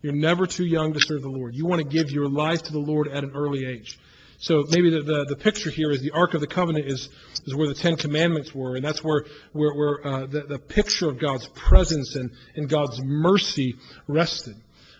You're 0.00 0.12
never 0.12 0.46
too 0.46 0.64
young 0.64 0.92
to 0.92 1.00
serve 1.00 1.22
the 1.22 1.28
Lord. 1.28 1.56
You 1.56 1.66
want 1.66 1.82
to 1.82 1.88
give 1.88 2.12
your 2.12 2.28
life 2.28 2.62
to 2.62 2.72
the 2.72 2.78
Lord 2.78 3.08
at 3.08 3.24
an 3.24 3.32
early 3.34 3.66
age. 3.66 3.98
So 4.42 4.64
maybe 4.68 4.90
the, 4.90 5.02
the, 5.02 5.24
the, 5.26 5.36
picture 5.36 5.70
here 5.70 5.92
is 5.92 6.02
the 6.02 6.10
Ark 6.10 6.34
of 6.34 6.40
the 6.40 6.48
Covenant 6.48 6.86
is, 6.88 7.08
is 7.46 7.54
where 7.54 7.68
the 7.68 7.74
Ten 7.74 7.94
Commandments 7.94 8.52
were, 8.52 8.74
and 8.74 8.84
that's 8.84 9.02
where, 9.04 9.24
where, 9.52 9.72
where 9.72 10.04
uh, 10.04 10.26
the, 10.26 10.40
the 10.40 10.58
picture 10.58 11.08
of 11.08 11.20
God's 11.20 11.46
presence 11.46 12.16
and, 12.16 12.32
and 12.56 12.68
God's 12.68 13.00
mercy 13.04 13.76
rested. 14.08 14.56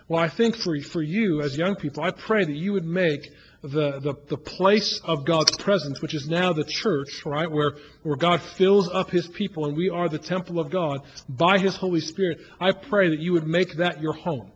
Well, 0.07 0.23
I 0.23 0.29
think 0.29 0.55
for, 0.55 0.81
for 0.83 1.03
you 1.03 1.41
as 1.41 1.59
young 1.59 1.75
people, 1.75 2.05
I 2.05 2.13
pray 2.13 2.45
that 2.45 2.53
you 2.53 2.73
would 2.75 2.85
make 2.85 3.33
the, 3.63 3.99
the, 3.99 4.15
the 4.29 4.37
place 4.37 5.01
of 5.03 5.25
God's 5.25 5.57
presence, 5.57 6.01
which 6.01 6.15
is 6.15 6.29
now 6.29 6.53
the 6.53 6.65
church, 6.65 7.27
right, 7.27 7.51
where, 7.51 7.73
where 8.05 8.17
God 8.17 8.43
fills 8.43 8.89
up 8.89 9.11
his 9.11 9.27
people 9.27 9.67
and 9.67 9.77
we 9.77 9.91
are 9.91 10.09
the 10.09 10.19
temple 10.21 10.61
of 10.61 10.71
God 10.71 11.01
by 11.29 11.59
his 11.59 11.75
Holy 11.75 12.01
Spirit, 12.01 12.39
I 12.61 12.71
pray 12.71 13.09
that 13.09 13.19
you 13.19 13.33
would 13.33 13.49
make 13.49 13.79
that 13.79 14.01
your 14.01 14.13
home. 14.13 14.53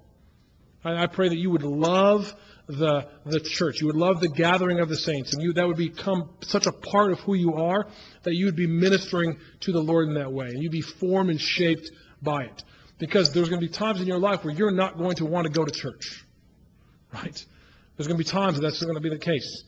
I, 0.85 1.03
I 1.03 1.07
pray 1.09 1.29
that 1.29 1.39
you 1.39 1.51
would 1.51 1.65
love 1.65 2.33
the, 2.67 3.07
the 3.25 3.41
church. 3.41 3.81
You 3.81 3.87
would 3.87 3.97
love 3.97 4.21
the 4.21 4.29
gathering 4.29 4.81
of 4.81 4.89
the 4.89 4.97
saints, 4.97 5.33
and 5.33 5.43
you, 5.43 5.53
that 5.55 5.67
would 5.67 5.77
become 5.77 6.31
such 6.43 6.67
a 6.67 6.73
part 6.73 7.13
of 7.13 7.21
who 7.21 7.35
you 7.35 7.55
are 7.55 7.87
that 8.25 8.35
you 8.35 8.47
would 8.47 8.57
be 8.57 8.67
ministering 8.67 9.39
to 9.61 9.73
the 9.73 9.81
Lord 9.81 10.09
in 10.09 10.15
that 10.15 10.33
way, 10.33 10.47
and 10.47 10.63
you'd 10.63 10.73
be 10.73 10.81
formed 10.81 11.31
and 11.31 11.41
shaped 11.41 11.91
by 12.23 12.45
it. 12.45 12.63
Because 12.99 13.33
there's 13.33 13.49
going 13.49 13.61
to 13.61 13.67
be 13.67 13.73
times 13.73 14.01
in 14.01 14.07
your 14.07 14.19
life 14.19 14.45
where 14.45 14.55
you're 14.55 14.71
not 14.71 14.97
going 14.97 15.17
to 15.17 15.27
want 15.27 15.47
to 15.47 15.53
go 15.53 15.65
to 15.65 15.71
church, 15.71 16.25
right? 17.13 17.45
There's 17.97 18.07
going 18.07 18.19
to 18.19 18.25
be 18.25 18.29
times 18.29 18.57
that 18.57 18.63
that's 18.63 18.83
going 18.83 18.95
to 18.95 19.01
be 19.01 19.11
the 19.11 19.19
case. 19.19 19.65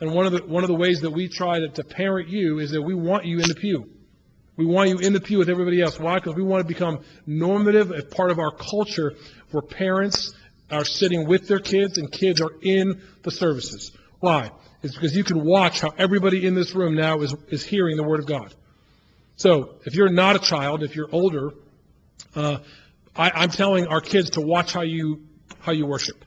And 0.00 0.14
one 0.14 0.26
of 0.26 0.32
the, 0.32 0.44
one 0.44 0.62
of 0.62 0.68
the 0.68 0.76
ways 0.76 1.00
that 1.00 1.10
we 1.10 1.28
try 1.28 1.58
to, 1.58 1.68
to 1.68 1.84
parent 1.84 2.28
you 2.28 2.60
is 2.60 2.70
that 2.70 2.80
we 2.80 2.94
want 2.94 3.24
you 3.24 3.40
in 3.40 3.48
the 3.48 3.54
pew. 3.54 3.90
We 4.56 4.64
want 4.64 4.90
you 4.90 4.98
in 4.98 5.12
the 5.12 5.20
pew 5.20 5.38
with 5.38 5.48
everybody 5.48 5.80
else. 5.80 5.98
Why? 5.98 6.14
Because 6.16 6.34
we 6.34 6.42
want 6.42 6.66
to 6.66 6.68
become 6.68 7.00
normative 7.26 7.92
as 7.92 8.04
part 8.04 8.30
of 8.30 8.38
our 8.38 8.52
culture 8.52 9.14
for 9.50 9.60
parents 9.60 10.34
are 10.70 10.84
sitting 10.84 11.26
with 11.26 11.48
their 11.48 11.60
kids 11.60 11.98
and 11.98 12.10
kids 12.10 12.40
are 12.40 12.52
in 12.62 13.00
the 13.22 13.30
services. 13.30 13.92
Why? 14.20 14.50
It's 14.82 14.94
because 14.94 15.16
you 15.16 15.24
can 15.24 15.44
watch 15.44 15.80
how 15.80 15.92
everybody 15.98 16.46
in 16.46 16.54
this 16.54 16.74
room 16.74 16.94
now 16.94 17.20
is, 17.20 17.34
is 17.48 17.64
hearing 17.64 17.96
the 17.96 18.04
Word 18.04 18.20
of 18.20 18.26
God. 18.26 18.54
So, 19.36 19.76
if 19.84 19.94
you're 19.94 20.08
not 20.08 20.36
a 20.36 20.40
child, 20.40 20.82
if 20.82 20.96
you're 20.96 21.08
older, 21.12 21.52
uh, 22.34 22.58
I, 23.14 23.30
I'm 23.34 23.50
telling 23.50 23.86
our 23.86 24.00
kids 24.00 24.30
to 24.30 24.40
watch 24.40 24.72
how 24.72 24.82
you 24.82 25.26
how 25.60 25.72
you 25.72 25.86
worship. 25.86 26.24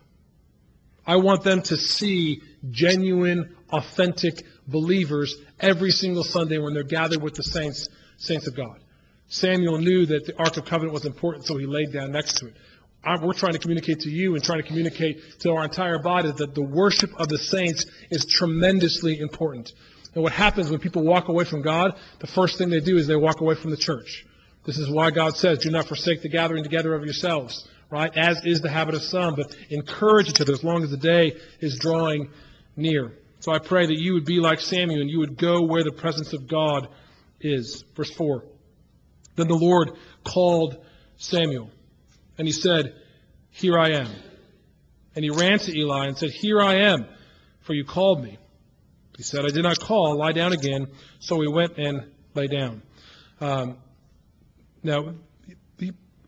I 1.05 1.15
want 1.17 1.43
them 1.43 1.61
to 1.63 1.77
see 1.77 2.41
genuine, 2.69 3.55
authentic 3.71 4.43
believers 4.67 5.35
every 5.59 5.91
single 5.91 6.23
Sunday 6.23 6.57
when 6.57 6.73
they're 6.73 6.83
gathered 6.83 7.21
with 7.21 7.35
the 7.35 7.43
saints, 7.43 7.89
saints 8.17 8.47
of 8.47 8.55
God. 8.55 8.79
Samuel 9.27 9.77
knew 9.77 10.05
that 10.07 10.25
the 10.25 10.37
Ark 10.37 10.57
of 10.57 10.65
Covenant 10.65 10.93
was 10.93 11.05
important, 11.05 11.45
so 11.45 11.57
he 11.57 11.65
laid 11.65 11.93
down 11.93 12.11
next 12.11 12.37
to 12.37 12.47
it. 12.47 12.55
I- 13.03 13.17
We're 13.23 13.33
trying 13.33 13.53
to 13.53 13.59
communicate 13.59 14.01
to 14.01 14.09
you 14.09 14.35
and 14.35 14.43
trying 14.43 14.61
to 14.61 14.67
communicate 14.67 15.39
to 15.39 15.51
our 15.51 15.63
entire 15.63 15.99
body 15.99 16.31
that 16.31 16.53
the 16.53 16.61
worship 16.61 17.11
of 17.19 17.29
the 17.29 17.37
saints 17.37 17.85
is 18.09 18.25
tremendously 18.25 19.19
important. 19.19 19.73
And 20.13 20.23
what 20.23 20.33
happens 20.33 20.69
when 20.69 20.79
people 20.79 21.03
walk 21.03 21.27
away 21.29 21.45
from 21.45 21.61
God, 21.61 21.95
the 22.19 22.27
first 22.27 22.57
thing 22.57 22.69
they 22.69 22.79
do 22.79 22.97
is 22.97 23.07
they 23.07 23.15
walk 23.15 23.41
away 23.41 23.55
from 23.55 23.71
the 23.71 23.77
church. 23.77 24.25
This 24.65 24.77
is 24.77 24.89
why 24.89 25.09
God 25.09 25.35
says, 25.35 25.59
do 25.59 25.71
not 25.71 25.87
forsake 25.87 26.21
the 26.21 26.29
gathering 26.29 26.63
together 26.63 26.93
of 26.93 27.03
yourselves, 27.03 27.67
right? 27.89 28.15
As 28.15 28.45
is 28.45 28.61
the 28.61 28.69
habit 28.69 28.93
of 28.93 29.01
some, 29.01 29.35
but 29.35 29.55
encourage 29.69 30.29
each 30.29 30.41
other 30.41 30.53
as 30.53 30.63
long 30.63 30.83
as 30.83 30.91
the 30.91 30.97
day 30.97 31.33
is 31.59 31.79
drawing 31.79 32.29
near. 32.75 33.13
So 33.39 33.51
I 33.51 33.57
pray 33.57 33.87
that 33.87 33.97
you 33.97 34.13
would 34.13 34.25
be 34.25 34.39
like 34.39 34.59
Samuel 34.59 35.01
and 35.01 35.09
you 35.09 35.19
would 35.19 35.37
go 35.37 35.63
where 35.63 35.83
the 35.83 35.91
presence 35.91 36.33
of 36.33 36.47
God 36.47 36.89
is. 37.39 37.83
Verse 37.95 38.11
4. 38.11 38.43
Then 39.35 39.47
the 39.47 39.55
Lord 39.55 39.93
called 40.23 40.77
Samuel, 41.17 41.71
and 42.41 42.47
he 42.47 42.53
said, 42.53 42.95
Here 43.51 43.77
I 43.77 43.89
am. 43.89 44.07
And 45.15 45.23
he 45.23 45.29
ran 45.29 45.59
to 45.59 45.77
Eli 45.77 46.07
and 46.07 46.17
said, 46.17 46.31
Here 46.31 46.59
I 46.59 46.91
am, 46.91 47.05
for 47.59 47.75
you 47.75 47.85
called 47.85 48.23
me. 48.23 48.39
He 49.15 49.21
said, 49.21 49.45
I 49.45 49.49
did 49.49 49.61
not 49.61 49.79
call, 49.79 50.17
lie 50.17 50.31
down 50.31 50.51
again. 50.51 50.87
So 51.19 51.39
he 51.39 51.47
went 51.47 51.77
and 51.77 52.11
lay 52.33 52.47
down. 52.47 52.81
Um, 53.39 53.77
now, 54.81 55.13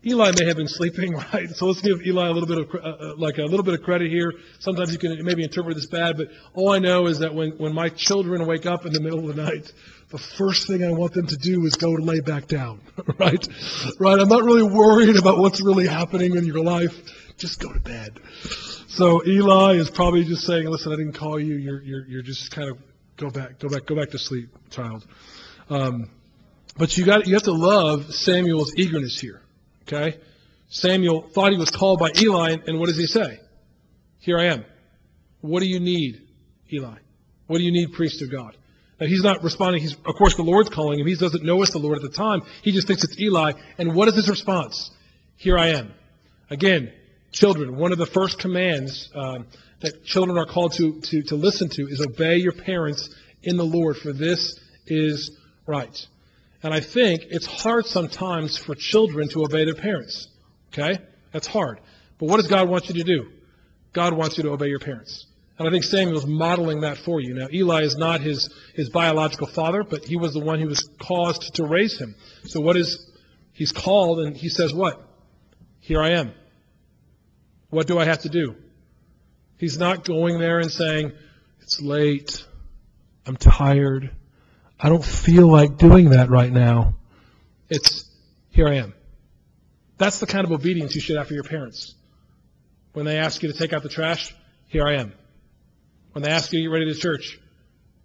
Eli 0.05 0.31
may 0.38 0.45
have 0.45 0.57
been 0.57 0.67
sleeping, 0.67 1.13
right? 1.33 1.50
So 1.51 1.67
let's 1.67 1.81
give 1.81 2.05
Eli 2.05 2.27
a 2.27 2.31
little 2.31 2.48
bit 2.48 2.57
of 2.57 2.75
uh, 2.75 2.88
uh, 2.88 3.13
like 3.17 3.38
a 3.38 3.43
little 3.43 3.63
bit 3.63 3.74
of 3.74 3.83
credit 3.83 4.12
here. 4.12 4.33
Sometimes 4.60 4.91
you 4.91 5.00
can 5.00 5.24
maybe 5.24 5.43
interpret 5.43 5.75
this 5.75 5.86
bad, 5.86 6.17
but 6.17 6.29
all 6.53 6.72
I 6.72 6.79
know 6.79 7.07
is 7.07 7.19
that 7.19 7.33
when 7.33 7.51
when 7.51 7.74
my 7.74 7.89
children 7.89 8.45
wake 8.45 8.65
up 8.65 8.86
in 8.86 8.91
the 8.91 9.00
middle 9.00 9.29
of 9.29 9.36
the 9.36 9.41
night, 9.41 9.72
the 10.10 10.17
first 10.17 10.67
thing 10.67 10.83
I 10.83 10.91
want 10.91 11.13
them 11.13 11.27
to 11.27 11.38
do 11.38 11.65
is 11.65 11.75
go 11.75 11.95
to 11.95 12.03
lay 12.03 12.19
back 12.19 12.48
down, 12.48 12.81
right? 13.17 13.48
Right? 14.00 14.19
I'm 14.19 14.27
not 14.27 14.43
really 14.43 14.63
worried 14.63 15.15
about 15.15 15.38
what's 15.38 15.62
really 15.62 15.88
happening 15.88 16.36
in 16.36 16.45
your 16.45 16.63
life. 16.63 16.93
Just 17.38 17.60
go 17.60 17.72
to 17.72 17.79
bed. 17.79 18.19
So 18.88 19.25
Eli 19.25 19.74
is 19.75 19.89
probably 19.89 20.25
just 20.25 20.45
saying, 20.45 20.67
"Listen, 20.67 20.91
I 20.91 20.98
didn't 20.98 21.13
call 21.13 21.39
you. 21.39 21.55
You're 21.55 21.81
you're 21.81 22.05
you're 22.07 22.22
just 22.24 22.51
kind 22.51 22.69
of 22.69 22.77
go 23.15 23.29
back, 23.29 23.60
go 23.60 23.69
back, 23.69 23.86
go 23.86 23.95
back 23.95 24.10
to 24.12 24.19
sleep, 24.19 24.50
child." 24.69 25.05
Um, 25.69 26.10
but 26.77 26.98
you 26.98 27.05
got 27.05 27.25
you 27.25 27.36
have 27.36 27.43
to 27.43 27.53
love 27.53 28.13
Samuel's 28.13 28.75
eagerness 28.75 29.17
here. 29.19 29.43
Okay? 29.88 30.20
Samuel 30.70 31.22
thought 31.22 31.52
he 31.52 31.58
was 31.58 31.70
called 31.70 32.00
by 32.00 32.12
Eli, 32.20 32.58
and 32.66 32.80
what 32.80 32.88
does 32.88 32.98
he 32.98 33.06
say? 33.06 33.40
Here 34.20 34.38
I 34.38 34.46
am. 34.46 34.66
What 35.42 35.60
do 35.60 35.68
you 35.68 35.80
need, 35.80 36.22
Eli? 36.72 36.98
What 37.48 37.58
do 37.58 37.63
you 37.63 37.72
need, 37.72 37.94
priest 37.94 38.22
of 38.22 38.32
God? 38.32 38.56
Now, 39.00 39.08
he's 39.08 39.24
not 39.24 39.44
responding. 39.44 39.82
He's, 39.82 39.94
of 39.94 40.16
course, 40.16 40.36
the 40.36 40.44
Lord's 40.44 40.70
calling 40.70 41.00
him. 41.00 41.06
He 41.06 41.16
doesn't 41.16 41.44
know 41.44 41.62
it's 41.62 41.74
the 41.74 41.80
Lord 41.80 41.98
at 41.98 42.04
the 42.04 42.10
time. 42.10 42.42
He 42.62 42.72
just 42.72 42.88
thinks 42.88 43.04
it's 43.04 43.20
Eli. 43.20 43.54
And 43.78 43.94
what 43.94 44.08
is 44.08 44.16
his 44.16 44.30
response? 44.30 44.92
Here 45.36 45.58
I 45.58 45.70
am. 45.70 45.94
Again, 46.50 46.94
children, 47.32 47.75
one 47.75 47.92
of 47.92 47.98
the 47.98 48.06
first 48.06 48.40
commands 48.40 49.10
um, 49.13 49.48
that 49.82 50.06
children 50.06 50.38
are 50.38 50.46
called 50.46 50.74
to, 50.74 51.02
to, 51.02 51.24
to 51.24 51.36
listen 51.36 51.70
to 51.70 51.88
is 51.88 52.00
obey 52.00 52.38
your 52.38 52.54
parents 52.54 53.10
in 53.42 53.58
the 53.58 53.66
Lord, 53.66 53.98
for 53.98 54.13
this 54.13 54.58
is 54.88 55.38
right. 55.68 56.08
And 56.63 56.74
I 56.74 56.79
think 56.79 57.24
it's 57.29 57.46
hard 57.46 57.86
sometimes 57.86 58.58
for 58.58 58.74
children 58.74 59.27
to 59.29 59.43
obey 59.43 59.65
their 59.65 59.75
parents. 59.75 60.29
Okay? 60.70 60.98
That's 61.32 61.46
hard. 61.46 61.79
But 62.17 62.29
what 62.29 62.38
does 62.38 62.48
God 62.48 62.70
want 62.70 62.88
you 62.88 62.96
to 62.96 63.03
do? 63.03 63.32
God 63.91 64.13
wants 64.13 64.38
you 64.38 64.43
to 64.43 64.51
obey 64.51 64.67
your 64.67 64.79
parents. 64.79 65.27
And 65.60 65.67
I 65.67 65.72
think 65.72 65.84
Samuel's 65.84 66.25
modeling 66.25 66.82
that 66.82 66.98
for 66.98 67.20
you. 67.20 67.36
Now, 67.36 67.48
Eli 67.53 67.84
is 67.84 67.96
not 67.96 68.22
his, 68.22 68.50
his 68.74 68.89
biological 68.89 69.46
father, 69.46 69.84
but 69.84 70.03
he 70.03 70.15
was 70.15 70.34
the 70.34 70.39
one 70.39 70.60
who 70.60 70.67
was 70.67 70.89
caused 71.00 71.55
to 71.55 71.65
raise 71.65 72.00
him. 72.00 72.15
So 72.46 72.60
what 72.60 72.75
is, 72.75 73.12
he's 73.51 73.72
called 73.72 74.22
and 74.22 74.36
he 74.36 74.50
says 74.50 74.74
what? 74.74 75.00
Here 75.79 76.01
I 76.01 76.12
am. 76.12 76.34
What 77.70 77.88
do 77.88 78.00
I 78.00 78.05
have 78.05 78.20
to 78.20 78.29
do? 78.29 78.55
He's 79.58 79.77
not 79.77 80.05
going 80.05 80.39
there 80.39 80.60
and 80.60 80.72
saying, 80.72 81.12
it's 81.62 81.82
late. 81.82 82.43
I'm 83.25 83.38
tired. 83.38 84.12
I 84.84 84.90
don't 84.90 85.04
feel 85.04 85.48
like 85.48 85.78
doing 85.78 86.10
that 86.10 86.30
right 86.30 86.52
now. 86.52 86.96
It's, 87.70 88.04
here 88.50 88.68
I 88.68 88.75
am. 88.75 88.94
That's 89.98 90.20
the 90.20 90.28
kind 90.28 90.44
of 90.44 90.52
obedience 90.52 90.94
you 90.94 91.00
should 91.00 91.16
have 91.16 91.28
for 91.28 91.34
your 91.34 91.46
parents. 91.46 91.96
When 92.92 93.06
they 93.06 93.18
ask 93.18 93.42
you 93.42 93.52
to 93.52 93.58
take 93.58 93.72
out 93.72 93.82
the 93.82 93.90
trash, 93.90 94.36
here 94.68 94.86
I 94.86 94.96
am. 94.96 95.13
When 96.12 96.22
they 96.22 96.32
ask 96.32 96.52
you 96.52 96.60
to 96.60 96.63
get 96.63 96.72
ready 96.72 96.94
to 96.94 97.00
church, 97.00 97.40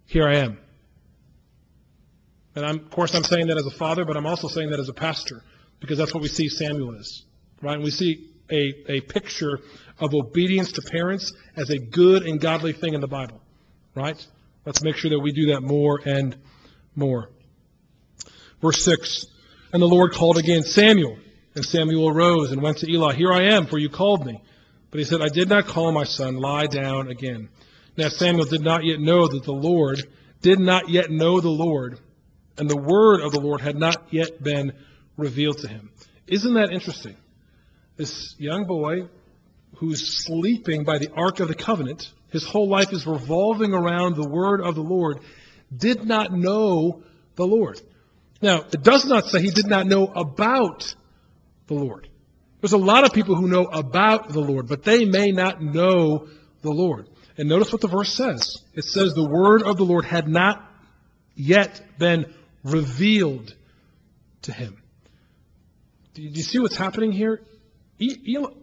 here 0.05 0.25
I 0.25 0.37
am. 0.37 0.57
And 2.55 2.65
I'm, 2.65 2.77
of 2.77 2.89
course, 2.91 3.13
I'm 3.13 3.25
saying 3.25 3.47
that 3.47 3.57
as 3.57 3.65
a 3.65 3.71
father, 3.71 4.05
but 4.05 4.15
I'm 4.15 4.25
also 4.25 4.47
saying 4.47 4.69
that 4.69 4.79
as 4.79 4.87
a 4.87 4.93
pastor, 4.93 5.43
because 5.81 5.97
that's 5.97 6.13
what 6.13 6.23
we 6.23 6.29
see 6.29 6.47
Samuel 6.47 6.93
is. 6.93 7.25
Right? 7.61 7.75
And 7.75 7.83
we 7.83 7.91
see 7.91 8.29
a, 8.49 8.73
a 8.89 9.01
picture 9.01 9.59
of 9.99 10.13
obedience 10.13 10.71
to 10.71 10.81
parents 10.81 11.33
as 11.57 11.71
a 11.71 11.77
good 11.77 12.23
and 12.23 12.39
godly 12.39 12.71
thing 12.71 12.93
in 12.93 13.01
the 13.01 13.07
Bible. 13.07 13.41
Right? 13.95 14.25
Let's 14.65 14.81
make 14.81 14.95
sure 14.95 15.11
that 15.11 15.19
we 15.19 15.33
do 15.33 15.47
that 15.47 15.61
more 15.61 15.99
and 16.05 16.37
more. 16.95 17.29
Verse 18.61 18.83
6 18.83 19.25
And 19.73 19.81
the 19.81 19.87
Lord 19.87 20.13
called 20.13 20.37
again, 20.37 20.63
Samuel. 20.63 21.17
And 21.55 21.65
Samuel 21.65 22.09
arose 22.09 22.51
and 22.51 22.61
went 22.61 22.77
to 22.79 22.91
Eli. 22.91 23.15
Here 23.15 23.33
I 23.33 23.55
am, 23.55 23.65
for 23.65 23.77
you 23.77 23.89
called 23.89 24.25
me. 24.25 24.41
But 24.91 24.99
he 24.99 25.05
said, 25.05 25.21
I 25.21 25.29
did 25.29 25.49
not 25.49 25.67
call 25.67 25.91
my 25.91 26.03
son. 26.03 26.37
Lie 26.37 26.67
down 26.67 27.09
again. 27.09 27.49
Now 27.97 28.09
Samuel 28.09 28.45
did 28.45 28.61
not 28.61 28.85
yet 28.85 28.99
know 28.99 29.27
that 29.27 29.43
the 29.43 29.51
Lord, 29.51 30.01
did 30.41 30.59
not 30.59 30.89
yet 30.89 31.11
know 31.11 31.41
the 31.41 31.49
Lord, 31.49 31.99
and 32.57 32.69
the 32.69 32.77
word 32.77 33.21
of 33.21 33.31
the 33.31 33.39
Lord 33.39 33.61
had 33.61 33.75
not 33.75 34.07
yet 34.11 34.41
been 34.41 34.73
revealed 35.17 35.57
to 35.59 35.67
him. 35.67 35.91
Isn't 36.27 36.53
that 36.53 36.71
interesting? 36.71 37.17
This 37.97 38.35
young 38.37 38.65
boy 38.65 39.09
who's 39.75 40.23
sleeping 40.23 40.83
by 40.83 40.97
the 40.97 41.11
Ark 41.11 41.39
of 41.39 41.47
the 41.47 41.55
Covenant, 41.55 42.11
his 42.31 42.45
whole 42.45 42.69
life 42.69 42.93
is 42.93 43.05
revolving 43.05 43.73
around 43.73 44.15
the 44.15 44.29
word 44.29 44.61
of 44.61 44.75
the 44.75 44.81
Lord, 44.81 45.19
did 45.75 46.05
not 46.05 46.31
know 46.31 47.03
the 47.35 47.45
Lord. 47.45 47.81
Now, 48.41 48.65
it 48.71 48.83
does 48.83 49.05
not 49.05 49.25
say 49.25 49.41
he 49.41 49.51
did 49.51 49.67
not 49.67 49.85
know 49.85 50.07
about 50.07 50.93
the 51.67 51.73
Lord. 51.73 52.07
There's 52.61 52.73
a 52.73 52.77
lot 52.77 53.05
of 53.05 53.13
people 53.13 53.35
who 53.35 53.47
know 53.47 53.65
about 53.65 54.29
the 54.29 54.39
Lord, 54.39 54.67
but 54.67 54.83
they 54.83 55.05
may 55.05 55.31
not 55.31 55.61
know 55.61 56.27
the 56.61 56.71
Lord. 56.71 57.07
And 57.37 57.47
notice 57.47 57.71
what 57.71 57.81
the 57.81 57.87
verse 57.87 58.13
says. 58.13 58.57
It 58.73 58.83
says 58.83 59.13
the 59.13 59.27
word 59.27 59.63
of 59.63 59.77
the 59.77 59.85
Lord 59.85 60.05
had 60.05 60.27
not 60.27 60.65
yet 61.35 61.81
been 61.97 62.33
revealed 62.63 63.55
to 64.43 64.51
him. 64.51 64.81
Do 66.13 66.21
you 66.21 66.43
see 66.43 66.59
what's 66.59 66.75
happening 66.75 67.11
here? 67.11 67.41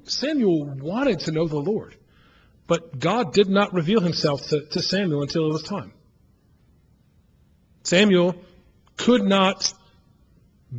Samuel 0.04 0.64
wanted 0.64 1.20
to 1.20 1.32
know 1.32 1.46
the 1.46 1.58
Lord, 1.58 1.96
but 2.66 2.98
God 2.98 3.32
did 3.32 3.48
not 3.48 3.72
reveal 3.72 4.00
himself 4.00 4.46
to, 4.48 4.66
to 4.66 4.82
Samuel 4.82 5.22
until 5.22 5.46
it 5.46 5.52
was 5.52 5.62
time. 5.62 5.92
Samuel 7.86 8.34
could 8.96 9.22
not 9.22 9.72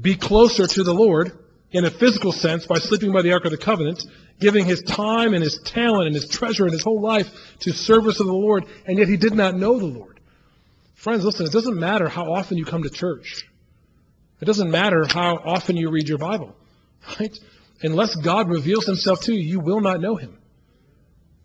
be 0.01 0.15
closer 0.15 0.67
to 0.67 0.83
the 0.83 0.93
Lord 0.93 1.31
in 1.71 1.85
a 1.85 1.89
physical 1.89 2.33
sense 2.33 2.65
by 2.65 2.79
sleeping 2.79 3.13
by 3.13 3.21
the 3.21 3.31
Ark 3.31 3.45
of 3.45 3.51
the 3.51 3.57
Covenant, 3.57 4.03
giving 4.39 4.65
his 4.65 4.81
time 4.83 5.33
and 5.33 5.41
his 5.41 5.57
talent 5.63 6.07
and 6.07 6.15
his 6.15 6.27
treasure 6.27 6.65
and 6.65 6.73
his 6.73 6.83
whole 6.83 6.99
life 6.99 7.27
to 7.59 7.71
service 7.71 8.19
of 8.19 8.27
the 8.27 8.33
Lord, 8.33 8.65
and 8.85 8.97
yet 8.97 9.07
he 9.07 9.15
did 9.15 9.33
not 9.33 9.55
know 9.55 9.79
the 9.79 9.85
Lord. 9.85 10.19
Friends, 10.95 11.23
listen, 11.23 11.45
it 11.45 11.53
doesn't 11.53 11.79
matter 11.79 12.09
how 12.09 12.33
often 12.33 12.57
you 12.57 12.65
come 12.65 12.83
to 12.83 12.89
church. 12.89 13.47
It 14.41 14.45
doesn't 14.45 14.69
matter 14.69 15.05
how 15.07 15.37
often 15.37 15.77
you 15.77 15.89
read 15.89 16.09
your 16.09 16.17
Bible, 16.17 16.55
right? 17.19 17.37
Unless 17.81 18.15
God 18.15 18.49
reveals 18.49 18.85
himself 18.85 19.21
to 19.21 19.33
you, 19.33 19.41
you 19.41 19.59
will 19.61 19.79
not 19.79 20.01
know 20.01 20.15
him. 20.15 20.37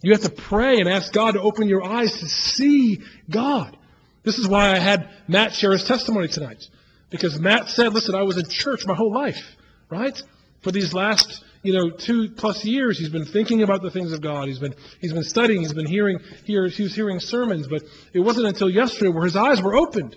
You 0.02 0.12
have 0.12 0.22
to 0.22 0.30
pray 0.30 0.80
and 0.80 0.88
ask 0.88 1.12
God 1.12 1.34
to 1.34 1.40
open 1.40 1.68
your 1.68 1.84
eyes 1.84 2.18
to 2.18 2.26
see 2.26 3.02
God. 3.30 3.76
This 4.24 4.38
is 4.38 4.48
why 4.48 4.72
I 4.72 4.78
had 4.78 5.08
Matt 5.28 5.54
share 5.54 5.72
his 5.72 5.84
testimony 5.84 6.28
tonight. 6.28 6.64
Because 7.10 7.38
Matt 7.38 7.68
said, 7.68 7.92
listen, 7.92 8.14
I 8.14 8.22
was 8.22 8.38
in 8.38 8.48
church 8.48 8.86
my 8.86 8.94
whole 8.94 9.12
life, 9.12 9.56
right? 9.90 10.20
For 10.62 10.70
these 10.70 10.94
last, 10.94 11.44
you 11.62 11.72
know, 11.74 11.90
two 11.90 12.30
plus 12.30 12.64
years, 12.64 12.98
he's 12.98 13.10
been 13.10 13.26
thinking 13.26 13.62
about 13.62 13.82
the 13.82 13.90
things 13.90 14.12
of 14.12 14.20
God. 14.20 14.48
He's 14.48 14.58
been, 14.58 14.74
he's 15.00 15.12
been 15.12 15.24
studying. 15.24 15.60
He's 15.60 15.74
been 15.74 15.86
hearing, 15.86 16.20
he 16.44 16.56
was 16.56 16.94
hearing 16.94 17.20
sermons. 17.20 17.66
But 17.66 17.82
it 18.12 18.20
wasn't 18.20 18.46
until 18.46 18.70
yesterday 18.70 19.10
where 19.10 19.24
his 19.24 19.36
eyes 19.36 19.60
were 19.60 19.74
opened. 19.74 20.16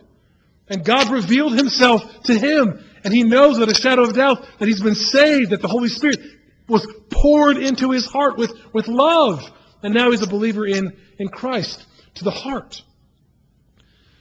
And 0.69 0.83
God 0.85 1.09
revealed 1.09 1.53
himself 1.53 2.23
to 2.23 2.37
him. 2.37 2.83
And 3.03 3.13
he 3.13 3.23
knows 3.23 3.59
with 3.59 3.69
a 3.69 3.75
shadow 3.75 4.03
of 4.03 4.13
doubt 4.13 4.45
that 4.59 4.67
he's 4.67 4.81
been 4.81 4.95
saved, 4.95 5.51
that 5.51 5.61
the 5.61 5.67
Holy 5.67 5.89
Spirit 5.89 6.19
was 6.67 6.87
poured 7.09 7.57
into 7.57 7.91
his 7.91 8.05
heart 8.05 8.37
with, 8.37 8.51
with 8.73 8.87
love. 8.87 9.43
And 9.83 9.93
now 9.93 10.11
he's 10.11 10.23
a 10.23 10.27
believer 10.27 10.65
in, 10.65 10.95
in 11.19 11.27
Christ 11.27 11.85
to 12.15 12.23
the 12.23 12.31
heart. 12.31 12.81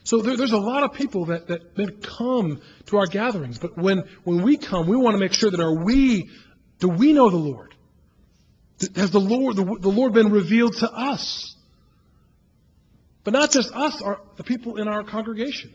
So 0.05 0.21
there, 0.21 0.37
there's 0.37 0.53
a 0.53 0.59
lot 0.59 0.85
of 0.85 0.93
people 0.93 1.27
that, 1.27 1.49
that, 1.49 2.03
come 2.03 2.61
to 2.87 2.99
our 2.99 3.07
gatherings. 3.07 3.59
But 3.59 3.77
when, 3.77 4.05
when 4.25 4.43
we 4.43 4.59
come, 4.59 4.87
we 4.87 4.97
want 4.97 5.15
to 5.15 5.19
make 5.19 5.33
sure 5.33 5.51
that 5.51 5.61
are 5.61 5.75
we, 5.75 6.31
do 6.79 6.89
we 6.89 7.15
know 7.15 7.31
the 7.31 7.37
Lord? 7.37 7.75
Has 8.97 9.11
the 9.11 9.21
Lord, 9.21 9.57
the, 9.57 9.65
the 9.65 9.89
Lord 9.89 10.13
been 10.13 10.31
revealed 10.31 10.77
to 10.79 10.93
us? 10.93 11.57
But 13.25 13.33
not 13.33 13.51
just 13.51 13.73
us, 13.73 14.03
our, 14.03 14.21
the 14.37 14.45
people 14.45 14.77
in 14.77 14.89
our 14.89 15.05
congregation. 15.05 15.73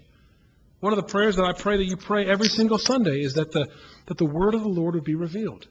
One 0.80 0.94
of 0.94 0.98
the 0.98 1.12
prayers 1.12 1.38
that 1.38 1.46
I 1.46 1.54
pray 1.54 1.78
that 1.78 1.86
you 1.86 1.98
pray 1.98 2.28
every 2.28 2.48
single 2.48 2.78
Sunday 2.78 3.22
is 3.22 3.34
that 3.34 3.52
the, 3.52 3.68
that 4.06 4.20
the 4.20 4.26
word 4.26 4.54
of 4.54 4.62
the 4.62 4.70
Lord 4.70 4.94
would 4.94 5.04
be 5.04 5.16
revealed, 5.16 5.68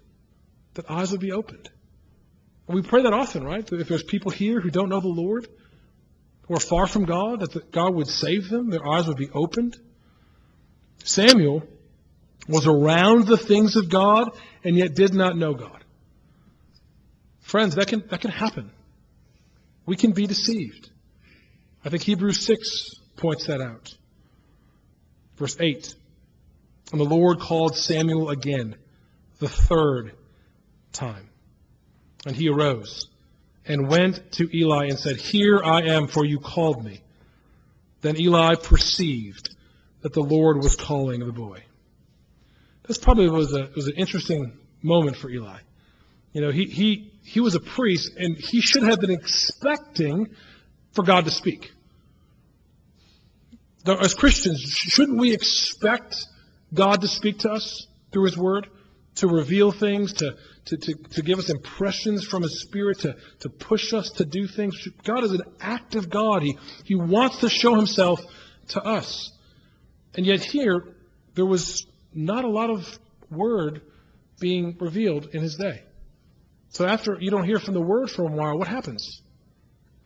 that 0.74 0.90
eyes 0.90 1.12
would 1.12 1.20
be 1.20 1.30
opened. 1.30 1.70
And 2.66 2.74
we 2.74 2.82
pray 2.82 3.02
that 3.02 3.12
often, 3.12 3.44
right? 3.44 3.66
If 3.72 3.88
there's 3.88 4.02
people 4.02 4.32
here 4.32 4.60
who 4.60 4.70
don't 4.70 4.88
know 4.88 5.00
the 5.00 5.06
Lord, 5.06 5.46
who 6.48 6.54
are 6.54 6.60
far 6.60 6.86
from 6.86 7.04
God, 7.04 7.40
that 7.40 7.70
God 7.70 7.94
would 7.94 8.08
save 8.08 8.48
them, 8.48 8.70
their 8.70 8.86
eyes 8.86 9.06
would 9.06 9.18
be 9.18 9.30
opened. 9.30 9.76
Samuel 11.04 11.62
was 12.48 12.66
around 12.66 13.26
the 13.26 13.36
things 13.36 13.76
of 13.76 13.90
God 13.90 14.30
and 14.64 14.74
yet 14.74 14.94
did 14.94 15.14
not 15.14 15.36
know 15.36 15.52
God. 15.52 15.84
Friends, 17.42 17.74
that 17.76 17.88
can, 17.88 18.02
that 18.10 18.22
can 18.22 18.30
happen. 18.30 18.70
We 19.84 19.96
can 19.96 20.12
be 20.12 20.26
deceived. 20.26 20.90
I 21.84 21.90
think 21.90 22.02
Hebrews 22.02 22.44
6 22.44 22.90
points 23.16 23.46
that 23.46 23.60
out. 23.60 23.94
Verse 25.36 25.56
8 25.60 25.94
And 26.92 27.00
the 27.00 27.04
Lord 27.04 27.40
called 27.40 27.76
Samuel 27.76 28.30
again, 28.30 28.74
the 29.38 29.48
third 29.48 30.12
time. 30.92 31.28
And 32.26 32.34
he 32.34 32.48
arose 32.48 33.08
and 33.68 33.86
went 33.86 34.32
to 34.32 34.48
Eli 34.56 34.86
and 34.86 34.98
said, 34.98 35.16
Here 35.16 35.62
I 35.62 35.82
am, 35.82 36.08
for 36.08 36.24
you 36.24 36.40
called 36.40 36.84
me. 36.84 37.00
Then 38.00 38.18
Eli 38.18 38.54
perceived 38.54 39.54
that 40.00 40.12
the 40.12 40.22
Lord 40.22 40.58
was 40.58 40.74
calling 40.74 41.20
the 41.20 41.32
boy. 41.32 41.62
This 42.86 42.98
probably 42.98 43.28
was 43.28 43.52
a 43.52 43.68
was 43.76 43.86
an 43.86 43.94
interesting 43.96 44.52
moment 44.82 45.16
for 45.16 45.28
Eli. 45.28 45.58
You 46.32 46.40
know, 46.40 46.50
he 46.50 46.64
he 46.64 47.12
he 47.22 47.40
was 47.40 47.54
a 47.54 47.60
priest 47.60 48.12
and 48.16 48.36
he 48.36 48.60
should 48.60 48.84
have 48.84 49.00
been 49.00 49.10
expecting 49.10 50.28
for 50.92 51.02
God 51.02 51.26
to 51.26 51.30
speak. 51.30 51.70
As 53.86 54.14
Christians, 54.14 54.60
shouldn't 54.60 55.18
we 55.18 55.32
expect 55.32 56.26
God 56.72 57.00
to 57.02 57.08
speak 57.08 57.40
to 57.40 57.50
us 57.50 57.86
through 58.12 58.24
His 58.24 58.36
Word, 58.36 58.68
to 59.16 59.28
reveal 59.28 59.72
things, 59.72 60.14
to, 60.14 60.36
to, 60.68 60.76
to, 60.76 60.94
to 60.94 61.22
give 61.22 61.38
us 61.38 61.50
impressions 61.50 62.24
from 62.24 62.42
His 62.42 62.60
Spirit, 62.62 63.00
to, 63.00 63.16
to 63.40 63.48
push 63.48 63.92
us 63.92 64.10
to 64.12 64.24
do 64.24 64.46
things? 64.46 64.88
God 65.04 65.24
is 65.24 65.32
an 65.32 65.42
active 65.60 66.08
God. 66.10 66.42
He, 66.42 66.58
he 66.84 66.94
wants 66.94 67.38
to 67.38 67.48
show 67.48 67.74
Himself 67.74 68.20
to 68.68 68.82
us. 68.82 69.32
And 70.14 70.26
yet 70.26 70.44
here, 70.44 70.84
there 71.34 71.46
was 71.46 71.86
not 72.12 72.44
a 72.44 72.48
lot 72.48 72.70
of 72.70 72.98
Word 73.30 73.82
being 74.40 74.76
revealed 74.80 75.28
in 75.32 75.42
His 75.42 75.56
day. 75.56 75.82
So 76.70 76.86
after 76.86 77.16
you 77.20 77.30
don't 77.30 77.44
hear 77.44 77.58
from 77.58 77.74
the 77.74 77.80
Word 77.80 78.10
for 78.10 78.22
a 78.22 78.30
while, 78.30 78.58
what 78.58 78.68
happens? 78.68 79.22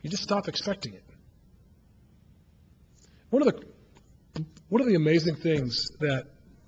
You 0.03 0.11
just 0.11 0.23
stop 0.23 0.49
expecting 0.49 0.95
it. 0.95 1.05
One 3.31 3.47
of 3.47 3.55
the 3.55 4.45
one 4.69 4.81
of 4.81 4.87
the 4.87 4.95
amazing 4.95 5.37
things 5.37 5.87
that 6.01 6.27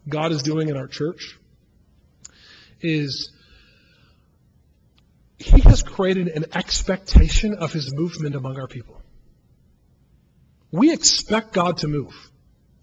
God 0.09 0.31
is 0.31 0.43
doing 0.43 0.69
in 0.69 0.77
our 0.77 0.87
church 0.87 1.39
is 2.81 3.33
has 5.75 5.83
created 5.83 6.29
an 6.29 6.45
expectation 6.55 7.55
of 7.55 7.73
His 7.73 7.93
movement 7.93 8.37
among 8.37 8.61
our 8.61 8.69
people. 8.69 9.03
We 10.71 10.93
expect 10.93 11.53
God 11.53 11.79
to 11.79 11.89
move. 11.89 12.15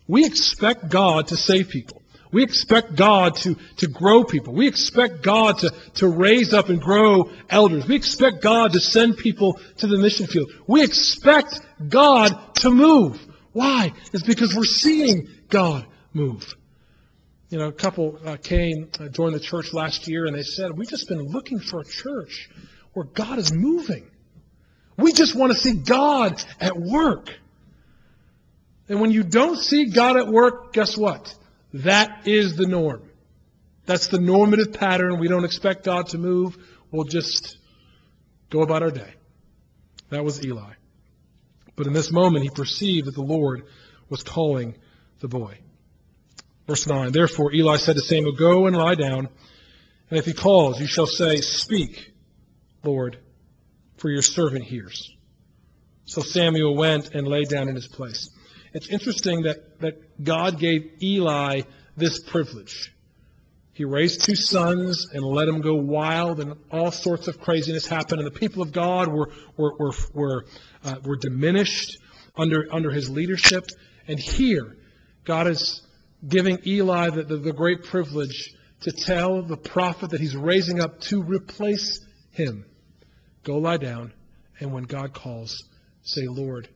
We 0.08 0.26
expect 0.26 0.90
God 0.90 1.28
to 1.28 1.38
save 1.38 1.70
people. 1.70 2.02
We 2.34 2.44
expect 2.44 2.96
God 2.96 3.36
to, 3.38 3.56
to 3.78 3.88
grow 3.88 4.24
people. 4.26 4.54
We 4.54 4.68
expect 4.68 5.22
God 5.22 5.60
to, 5.60 5.74
to 5.96 6.08
raise 6.08 6.54
up 6.54 6.68
and 6.70 6.82
grow 6.82 7.30
elders. 7.50 7.88
We 7.88 7.96
expect 7.96 8.42
God 8.42 8.74
to 8.74 8.80
send 8.82 9.18
people 9.18 9.60
to 9.78 9.88
the 9.88 9.98
mission 9.98 10.28
field. 10.28 10.52
We 10.68 10.84
expect 10.84 11.62
God 11.88 12.56
to 12.56 12.70
move. 12.70 13.26
Why? 13.54 13.94
It's 14.14 14.24
because 14.24 14.56
we're 14.56 14.64
seeing 14.64 15.30
God 15.50 15.86
move. 16.14 16.56
You 17.50 17.58
know, 17.58 17.68
a 17.68 17.74
couple 17.74 18.18
uh, 18.26 18.38
came, 18.38 18.90
uh, 18.98 19.10
joined 19.10 19.36
the 19.36 19.40
church 19.42 19.74
last 19.74 20.08
year, 20.08 20.26
and 20.26 20.34
they 20.34 20.44
said, 20.44 20.72
We've 20.78 20.90
just 20.90 21.10
been 21.10 21.22
looking 21.22 21.60
for 21.60 21.82
a 21.82 21.86
church 21.86 22.50
where 22.94 23.06
God 23.06 23.40
is 23.40 23.54
moving. 23.54 24.10
We 24.98 25.14
just 25.14 25.36
want 25.36 25.54
to 25.54 25.58
see 25.58 25.74
God 25.74 26.44
at 26.60 26.78
work. 26.78 27.30
And 28.90 29.00
when 29.00 29.12
you 29.12 29.24
don't 29.24 29.58
see 29.58 29.86
God 29.86 30.18
at 30.18 30.28
work, 30.28 30.74
guess 30.74 30.98
what? 30.98 31.34
That 31.74 32.28
is 32.28 32.56
the 32.56 32.68
norm. 32.68 33.02
That's 33.86 34.08
the 34.08 34.20
normative 34.20 34.74
pattern. 34.74 35.20
We 35.20 35.28
don't 35.28 35.46
expect 35.46 35.84
God 35.84 36.08
to 36.10 36.18
move. 36.18 36.58
We'll 36.92 37.06
just 37.06 37.58
go 38.50 38.62
about 38.62 38.84
our 38.84 38.92
day. 38.92 39.14
That 40.10 40.24
was 40.26 40.46
Eli. 40.46 40.74
But 41.76 41.88
in 41.88 41.94
this 41.94 42.12
moment, 42.12 42.44
he 42.44 42.50
perceived 42.50 43.08
that 43.08 43.16
the 43.16 43.24
Lord 43.24 43.64
was 44.10 44.24
calling 44.24 44.76
the 45.22 45.28
boy. 45.28 45.58
Verse 46.68 46.86
9 46.86 47.12
Therefore 47.12 47.54
Eli 47.54 47.78
said 47.78 47.96
to 47.96 48.02
Samuel, 48.02 48.34
Go 48.34 48.68
and 48.68 48.76
lie 48.76 48.96
down, 48.96 49.30
and 50.10 50.20
if 50.20 50.26
he 50.26 50.34
calls, 50.34 50.80
you 50.80 50.88
shall 50.88 51.08
say, 51.08 51.38
Speak, 51.38 52.11
Lord, 52.84 53.18
for 53.98 54.10
your 54.10 54.22
servant 54.22 54.64
hears. 54.66 55.12
So 56.06 56.22
Samuel 56.22 56.76
went 56.76 57.14
and 57.14 57.28
lay 57.28 57.44
down 57.44 57.70
in 57.70 57.76
his 57.76 57.88
place. 57.88 58.30
It's 58.74 58.88
interesting 58.90 59.44
that, 59.44 59.80
that 59.82 60.24
God 60.24 60.60
gave 60.60 61.02
Eli 61.02 61.62
this 61.96 62.20
privilege. 62.20 62.92
He 63.74 63.86
raised 63.86 64.26
two 64.26 64.36
sons 64.36 65.08
and 65.14 65.24
let 65.24 65.46
them 65.46 65.62
go 65.62 65.76
wild, 65.76 66.40
and 66.40 66.56
all 66.72 66.92
sorts 66.92 67.28
of 67.28 67.40
craziness 67.40 67.88
happened. 67.88 68.22
And 68.22 68.28
the 68.28 68.40
people 68.40 68.62
of 68.62 68.72
God 68.72 69.08
were, 69.08 69.30
were, 69.58 69.76
were, 69.78 69.94
were, 70.14 70.46
uh, 70.84 70.96
were 71.04 71.16
diminished 71.18 71.98
under, 72.36 72.68
under 72.72 72.92
his 72.92 73.10
leadership. 73.10 73.66
And 74.08 74.20
here, 74.20 74.76
God 75.24 75.48
is 75.48 75.82
giving 76.28 76.60
Eli 76.66 77.10
the, 77.10 77.24
the, 77.24 77.38
the 77.38 77.54
great 77.54 77.84
privilege 77.84 78.54
to 78.82 78.92
tell 78.92 79.42
the 79.42 79.58
prophet 79.58 80.10
that 80.10 80.20
he's 80.20 80.36
raising 80.36 80.80
up 80.80 81.00
to 81.02 81.22
replace 81.22 82.06
him 82.32 82.66
Go 83.44 83.58
lie 83.58 83.78
down, 83.78 84.14
and 84.60 84.72
when 84.72 84.84
God 84.84 85.14
calls, 85.14 85.64
say, 86.04 86.28
Lord, 86.28 86.68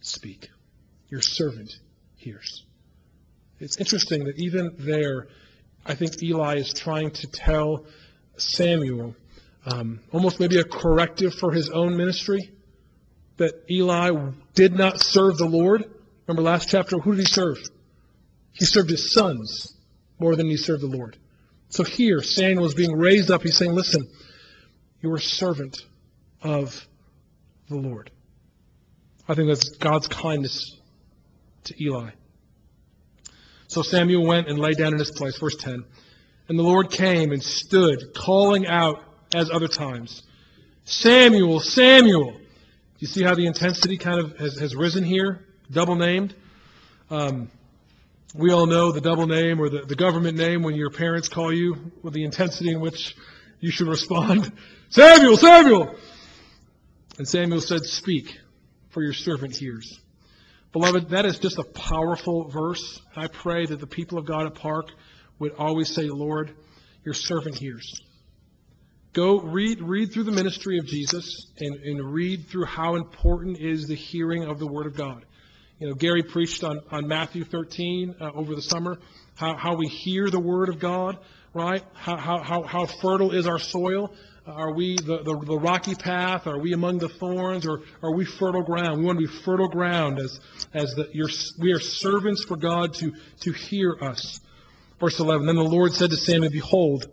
speak. 0.00 0.48
Your 1.08 1.20
servant 1.20 1.70
hears. 2.16 2.64
It's 3.60 3.78
interesting 3.78 4.24
that 4.24 4.38
even 4.38 4.74
there, 4.78 5.28
I 5.86 5.94
think 5.94 6.22
Eli 6.22 6.56
is 6.56 6.72
trying 6.72 7.12
to 7.12 7.26
tell 7.28 7.86
Samuel 8.36 9.14
um, 9.64 10.00
almost 10.10 10.40
maybe 10.40 10.58
a 10.58 10.64
corrective 10.64 11.34
for 11.34 11.52
his 11.52 11.70
own 11.70 11.96
ministry 11.96 12.50
that 13.36 13.54
Eli 13.70 14.10
did 14.54 14.74
not 14.74 15.00
serve 15.00 15.38
the 15.38 15.46
Lord. 15.46 15.84
Remember 16.26 16.42
last 16.42 16.68
chapter, 16.68 16.98
who 16.98 17.12
did 17.12 17.20
he 17.20 17.26
serve? 17.26 17.58
He 18.52 18.64
served 18.64 18.90
his 18.90 19.12
sons 19.12 19.76
more 20.18 20.36
than 20.36 20.48
he 20.48 20.56
served 20.56 20.82
the 20.82 20.86
Lord. 20.86 21.16
So 21.68 21.84
here, 21.84 22.22
Samuel 22.22 22.66
is 22.66 22.74
being 22.74 22.92
raised 22.92 23.30
up. 23.30 23.42
He's 23.42 23.56
saying, 23.56 23.72
Listen, 23.72 24.06
you're 25.00 25.16
a 25.16 25.20
servant 25.20 25.78
of 26.42 26.86
the 27.68 27.76
Lord. 27.76 28.10
I 29.28 29.34
think 29.34 29.48
that's 29.48 29.70
God's 29.70 30.08
kindness 30.08 30.76
to 31.64 31.82
Eli. 31.82 32.10
So 33.68 33.82
Samuel 33.82 34.26
went 34.26 34.48
and 34.48 34.58
lay 34.58 34.72
down 34.72 34.92
in 34.92 34.98
his 34.98 35.10
place. 35.10 35.38
Verse 35.38 35.56
10. 35.56 35.84
And 36.48 36.58
the 36.58 36.62
Lord 36.62 36.90
came 36.90 37.32
and 37.32 37.42
stood, 37.42 38.14
calling 38.14 38.66
out 38.66 39.02
as 39.34 39.50
other 39.50 39.68
times, 39.68 40.22
Samuel, 40.84 41.60
Samuel. 41.60 42.36
You 42.98 43.06
see 43.06 43.22
how 43.22 43.34
the 43.34 43.46
intensity 43.46 43.96
kind 43.96 44.20
of 44.20 44.36
has, 44.36 44.58
has 44.58 44.74
risen 44.74 45.04
here? 45.04 45.46
Double 45.70 45.94
named. 45.94 46.34
Um, 47.10 47.50
we 48.34 48.52
all 48.52 48.66
know 48.66 48.92
the 48.92 49.00
double 49.00 49.26
name 49.26 49.60
or 49.60 49.68
the, 49.68 49.82
the 49.82 49.94
government 49.94 50.36
name 50.36 50.62
when 50.62 50.74
your 50.74 50.90
parents 50.90 51.28
call 51.28 51.52
you 51.52 51.92
with 52.02 52.14
the 52.14 52.24
intensity 52.24 52.70
in 52.70 52.80
which 52.80 53.16
you 53.60 53.70
should 53.70 53.88
respond. 53.88 54.52
Samuel, 54.90 55.36
Samuel! 55.36 55.94
And 57.22 57.28
Samuel 57.28 57.60
said, 57.60 57.84
Speak, 57.84 58.36
for 58.90 59.00
your 59.00 59.12
servant 59.12 59.54
hears. 59.54 60.00
Beloved, 60.72 61.10
that 61.10 61.24
is 61.24 61.38
just 61.38 61.56
a 61.56 61.62
powerful 61.62 62.48
verse. 62.48 63.00
I 63.14 63.28
pray 63.28 63.64
that 63.64 63.78
the 63.78 63.86
people 63.86 64.18
of 64.18 64.26
God 64.26 64.46
at 64.46 64.56
Park 64.56 64.86
would 65.38 65.52
always 65.52 65.94
say, 65.94 66.08
Lord, 66.08 66.52
your 67.04 67.14
servant 67.14 67.54
hears. 67.54 67.88
Go 69.12 69.38
read, 69.38 69.80
read 69.80 70.12
through 70.12 70.24
the 70.24 70.32
ministry 70.32 70.80
of 70.80 70.86
Jesus 70.86 71.46
and, 71.60 71.76
and 71.76 72.12
read 72.12 72.48
through 72.48 72.64
how 72.64 72.96
important 72.96 73.60
is 73.60 73.86
the 73.86 73.94
hearing 73.94 74.42
of 74.42 74.58
the 74.58 74.66
Word 74.66 74.88
of 74.88 74.96
God. 74.96 75.24
You 75.78 75.90
know, 75.90 75.94
Gary 75.94 76.24
preached 76.24 76.64
on, 76.64 76.80
on 76.90 77.06
Matthew 77.06 77.44
13 77.44 78.16
uh, 78.20 78.30
over 78.34 78.56
the 78.56 78.62
summer, 78.62 78.98
how, 79.36 79.56
how 79.56 79.76
we 79.76 79.86
hear 79.86 80.28
the 80.28 80.40
Word 80.40 80.70
of 80.70 80.80
God, 80.80 81.18
right? 81.54 81.84
How, 81.94 82.16
how, 82.16 82.62
how 82.64 82.86
fertile 82.86 83.30
is 83.30 83.46
our 83.46 83.60
soil? 83.60 84.12
Are 84.46 84.72
we 84.72 84.96
the, 84.96 85.22
the, 85.22 85.38
the, 85.38 85.58
rocky 85.58 85.94
path? 85.94 86.48
Are 86.48 86.58
we 86.58 86.72
among 86.72 86.98
the 86.98 87.08
thorns? 87.08 87.64
Or 87.64 87.82
are 88.02 88.12
we 88.12 88.24
fertile 88.24 88.62
ground? 88.62 88.98
We 88.98 89.06
want 89.06 89.20
to 89.20 89.26
be 89.26 89.32
fertile 89.32 89.68
ground 89.68 90.18
as, 90.18 90.40
as 90.74 90.94
the, 90.94 91.08
your, 91.12 91.28
we 91.60 91.72
are 91.72 91.78
servants 91.78 92.44
for 92.44 92.56
God 92.56 92.94
to, 92.94 93.12
to 93.40 93.52
hear 93.52 93.96
us. 94.00 94.40
Verse 94.98 95.20
11 95.20 95.46
Then 95.46 95.56
the 95.56 95.62
Lord 95.62 95.92
said 95.92 96.10
to 96.10 96.16
Samuel, 96.16 96.50
Behold, 96.50 97.06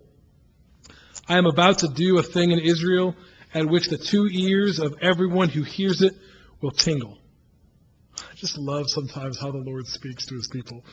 I 1.27 1.37
am 1.37 1.45
about 1.45 1.79
to 1.79 1.87
do 1.87 2.17
a 2.17 2.23
thing 2.23 2.49
in 2.49 2.59
Israel 2.59 3.15
at 3.53 3.67
which 3.67 3.89
the 3.89 3.97
two 3.97 4.27
ears 4.31 4.79
of 4.79 4.95
everyone 5.01 5.49
who 5.49 5.61
hears 5.61 6.01
it 6.01 6.13
will 6.61 6.71
tingle. 6.71 7.19
I 8.17 8.33
just 8.35 8.57
love 8.57 8.89
sometimes 8.89 9.39
how 9.39 9.51
the 9.51 9.59
Lord 9.59 9.85
speaks 9.87 10.25
to 10.27 10.35
his 10.35 10.47
people. 10.47 10.83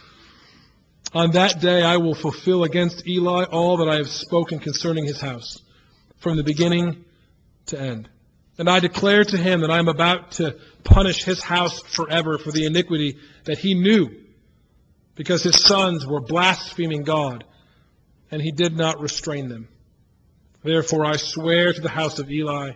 On 1.14 1.31
that 1.31 1.61
day 1.61 1.83
I 1.83 1.96
will 1.96 2.14
fulfill 2.14 2.64
against 2.64 3.07
Eli 3.07 3.44
all 3.44 3.79
that 3.79 3.88
I 3.88 3.96
have 3.96 4.09
spoken 4.09 4.59
concerning 4.59 5.07
his 5.07 5.20
house, 5.20 5.62
from 6.18 6.37
the 6.37 6.44
beginning 6.44 7.05
to 7.66 7.81
end. 7.81 8.09
And 8.59 8.70
I 8.70 8.81
declare 8.81 9.24
to 9.24 9.37
him 9.37 9.61
that 9.61 9.70
I 9.70 9.79
am 9.79 9.88
about 9.88 10.33
to 10.33 10.57
punish 10.83 11.24
his 11.24 11.42
house 11.42 11.81
forever 11.83 12.38
for 12.38 12.50
the 12.50 12.64
iniquity 12.64 13.18
that 13.44 13.59
he 13.59 13.74
knew, 13.74 14.11
because 15.14 15.42
his 15.42 15.62
sons 15.62 16.07
were 16.07 16.20
blaspheming 16.20 17.02
God, 17.02 17.44
and 18.31 18.40
he 18.40 18.52
did 18.52 18.76
not 18.76 19.00
restrain 19.00 19.48
them. 19.48 19.68
Therefore 20.62 21.05
I 21.05 21.16
swear 21.16 21.72
to 21.72 21.81
the 21.81 21.88
house 21.88 22.18
of 22.18 22.31
Eli 22.31 22.72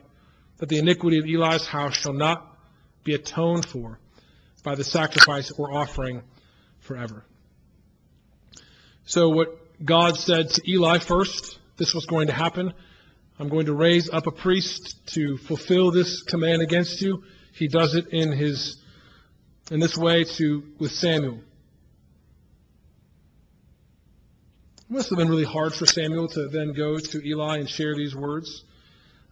that 0.58 0.68
the 0.68 0.78
iniquity 0.78 1.18
of 1.18 1.24
Eli's 1.24 1.66
house 1.66 1.96
shall 1.96 2.12
not 2.12 2.46
be 3.02 3.14
atoned 3.14 3.64
for 3.64 3.98
by 4.62 4.74
the 4.74 4.84
sacrifice 4.84 5.50
or 5.52 5.72
offering 5.72 6.22
forever. 6.80 7.24
So 9.06 9.30
what 9.30 9.84
God 9.84 10.16
said 10.16 10.50
to 10.50 10.70
Eli 10.70 10.98
first, 10.98 11.58
this 11.78 11.94
was 11.94 12.04
going 12.04 12.26
to 12.26 12.32
happen. 12.34 12.74
I'm 13.40 13.48
going 13.48 13.64
to 13.66 13.72
raise 13.72 14.10
up 14.10 14.26
a 14.26 14.30
priest 14.30 14.96
to 15.14 15.38
fulfill 15.38 15.90
this 15.90 16.22
command 16.24 16.60
against 16.60 17.00
you. 17.00 17.22
He 17.54 17.68
does 17.68 17.94
it 17.94 18.08
in 18.08 18.32
his 18.32 18.76
in 19.70 19.80
this 19.80 19.96
way 19.96 20.24
to 20.24 20.62
with 20.78 20.92
Samuel. 20.92 21.40
It 24.78 24.90
must 24.90 25.08
have 25.08 25.16
been 25.16 25.30
really 25.30 25.44
hard 25.44 25.72
for 25.72 25.86
Samuel 25.86 26.28
to 26.28 26.48
then 26.48 26.74
go 26.74 26.98
to 26.98 27.26
Eli 27.26 27.56
and 27.56 27.68
share 27.68 27.94
these 27.94 28.14
words. 28.14 28.62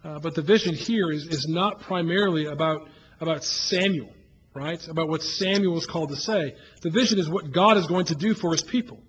Uh, 0.03 0.17
but 0.17 0.33
the 0.33 0.41
vision 0.41 0.73
here 0.73 1.11
is, 1.11 1.27
is 1.27 1.45
not 1.47 1.81
primarily 1.81 2.47
about, 2.47 2.87
about 3.19 3.43
Samuel, 3.43 4.11
right? 4.55 4.83
About 4.87 5.07
what 5.09 5.21
Samuel 5.21 5.77
is 5.77 5.85
called 5.85 6.09
to 6.09 6.15
say. 6.15 6.55
The 6.81 6.89
vision 6.89 7.19
is 7.19 7.29
what 7.29 7.51
God 7.51 7.77
is 7.77 7.85
going 7.85 8.05
to 8.05 8.15
do 8.15 8.33
for 8.33 8.53
his 8.53 8.63
people. 8.63 9.03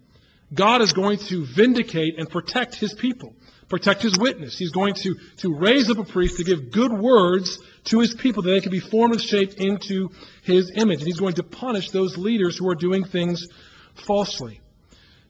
God 0.52 0.82
is 0.82 0.92
going 0.92 1.18
to 1.28 1.46
vindicate 1.46 2.18
and 2.18 2.28
protect 2.28 2.74
his 2.74 2.92
people 2.92 3.34
protect 3.70 4.02
his 4.02 4.18
witness. 4.18 4.58
He's 4.58 4.72
going 4.72 4.94
to, 4.94 5.14
to 5.38 5.54
raise 5.54 5.88
up 5.88 5.98
a 5.98 6.04
priest 6.04 6.36
to 6.36 6.44
give 6.44 6.70
good 6.70 6.92
words 6.92 7.58
to 7.84 8.00
his 8.00 8.12
people 8.12 8.42
that 8.42 8.50
they 8.50 8.60
can 8.60 8.72
be 8.72 8.80
formed 8.80 9.14
and 9.14 9.22
shaped 9.22 9.54
into 9.54 10.10
his 10.42 10.72
image. 10.74 10.98
And 10.98 11.06
he's 11.06 11.20
going 11.20 11.34
to 11.34 11.44
punish 11.44 11.90
those 11.90 12.18
leaders 12.18 12.58
who 12.58 12.68
are 12.68 12.74
doing 12.74 13.04
things 13.04 13.46
falsely. 14.06 14.60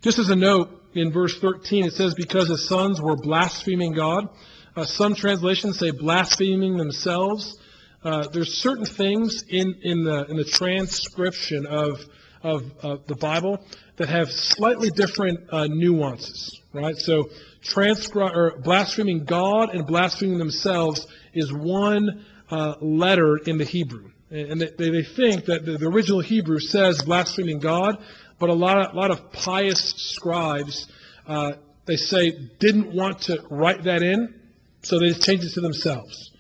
Just 0.01 0.19
as 0.19 0.31
a 0.31 0.37
note, 0.37 0.71
in 0.95 1.13
verse 1.13 1.39
13, 1.39 1.85
it 1.85 1.93
says, 1.93 2.15
Because 2.15 2.49
his 2.49 2.67
sons 2.67 3.01
were 3.01 3.15
blaspheming 3.15 3.93
God. 3.93 4.29
Uh, 4.75 4.85
some 4.85 5.15
translations 5.15 5.79
say 5.79 5.91
blaspheming 5.91 6.77
themselves. 6.77 7.59
Uh, 8.03 8.27
there's 8.29 8.55
certain 8.63 8.87
things 8.87 9.45
in, 9.49 9.75
in, 9.83 10.05
the, 10.05 10.25
in 10.31 10.37
the 10.37 10.45
transcription 10.45 11.67
of, 11.67 12.01
of, 12.43 12.71
of 12.83 13.07
the 13.07 13.15
Bible 13.15 13.65
that 13.97 14.09
have 14.09 14.31
slightly 14.31 14.91
different 14.91 15.41
uh, 15.51 15.67
nuances, 15.67 16.61
right? 16.73 16.97
So 16.97 17.29
transcri- 17.63 18.35
or 18.35 18.59
blaspheming 18.59 19.25
God 19.25 19.75
and 19.75 19.87
blaspheming 19.87 20.39
themselves 20.39 21.07
is 21.35 21.53
one 21.53 22.25
uh, 22.51 22.75
letter 22.81 23.37
in 23.37 23.59
the 23.59 23.65
Hebrew. 23.65 24.11
And 24.31 24.61
they, 24.61 24.71
they 24.91 25.03
think 25.03 25.47
that 25.47 25.65
the, 25.67 25.77
the 25.77 25.87
original 25.87 26.21
Hebrew 26.21 26.61
says 26.61 27.03
blaspheming 27.03 27.59
God, 27.59 27.99
but 28.39 28.49
a 28.49 28.55
lot 28.55 28.79
of, 28.79 28.95
a 28.95 28.97
lot 28.97 29.11
of 29.11 29.33
pious 29.33 29.81
scribes, 29.97 30.87
uh, 31.27 31.53
they 31.87 31.97
say, 31.97 32.33
didn't 32.59 32.95
want 32.95 33.23
to 33.23 33.45
write 33.51 33.85
that 33.85 34.03
in, 34.03 34.35
so 34.83 34.99
they 34.99 35.09
just 35.09 35.23
changed 35.23 35.45
it 35.45 35.53
to 35.55 35.61
themselves. 35.61 36.31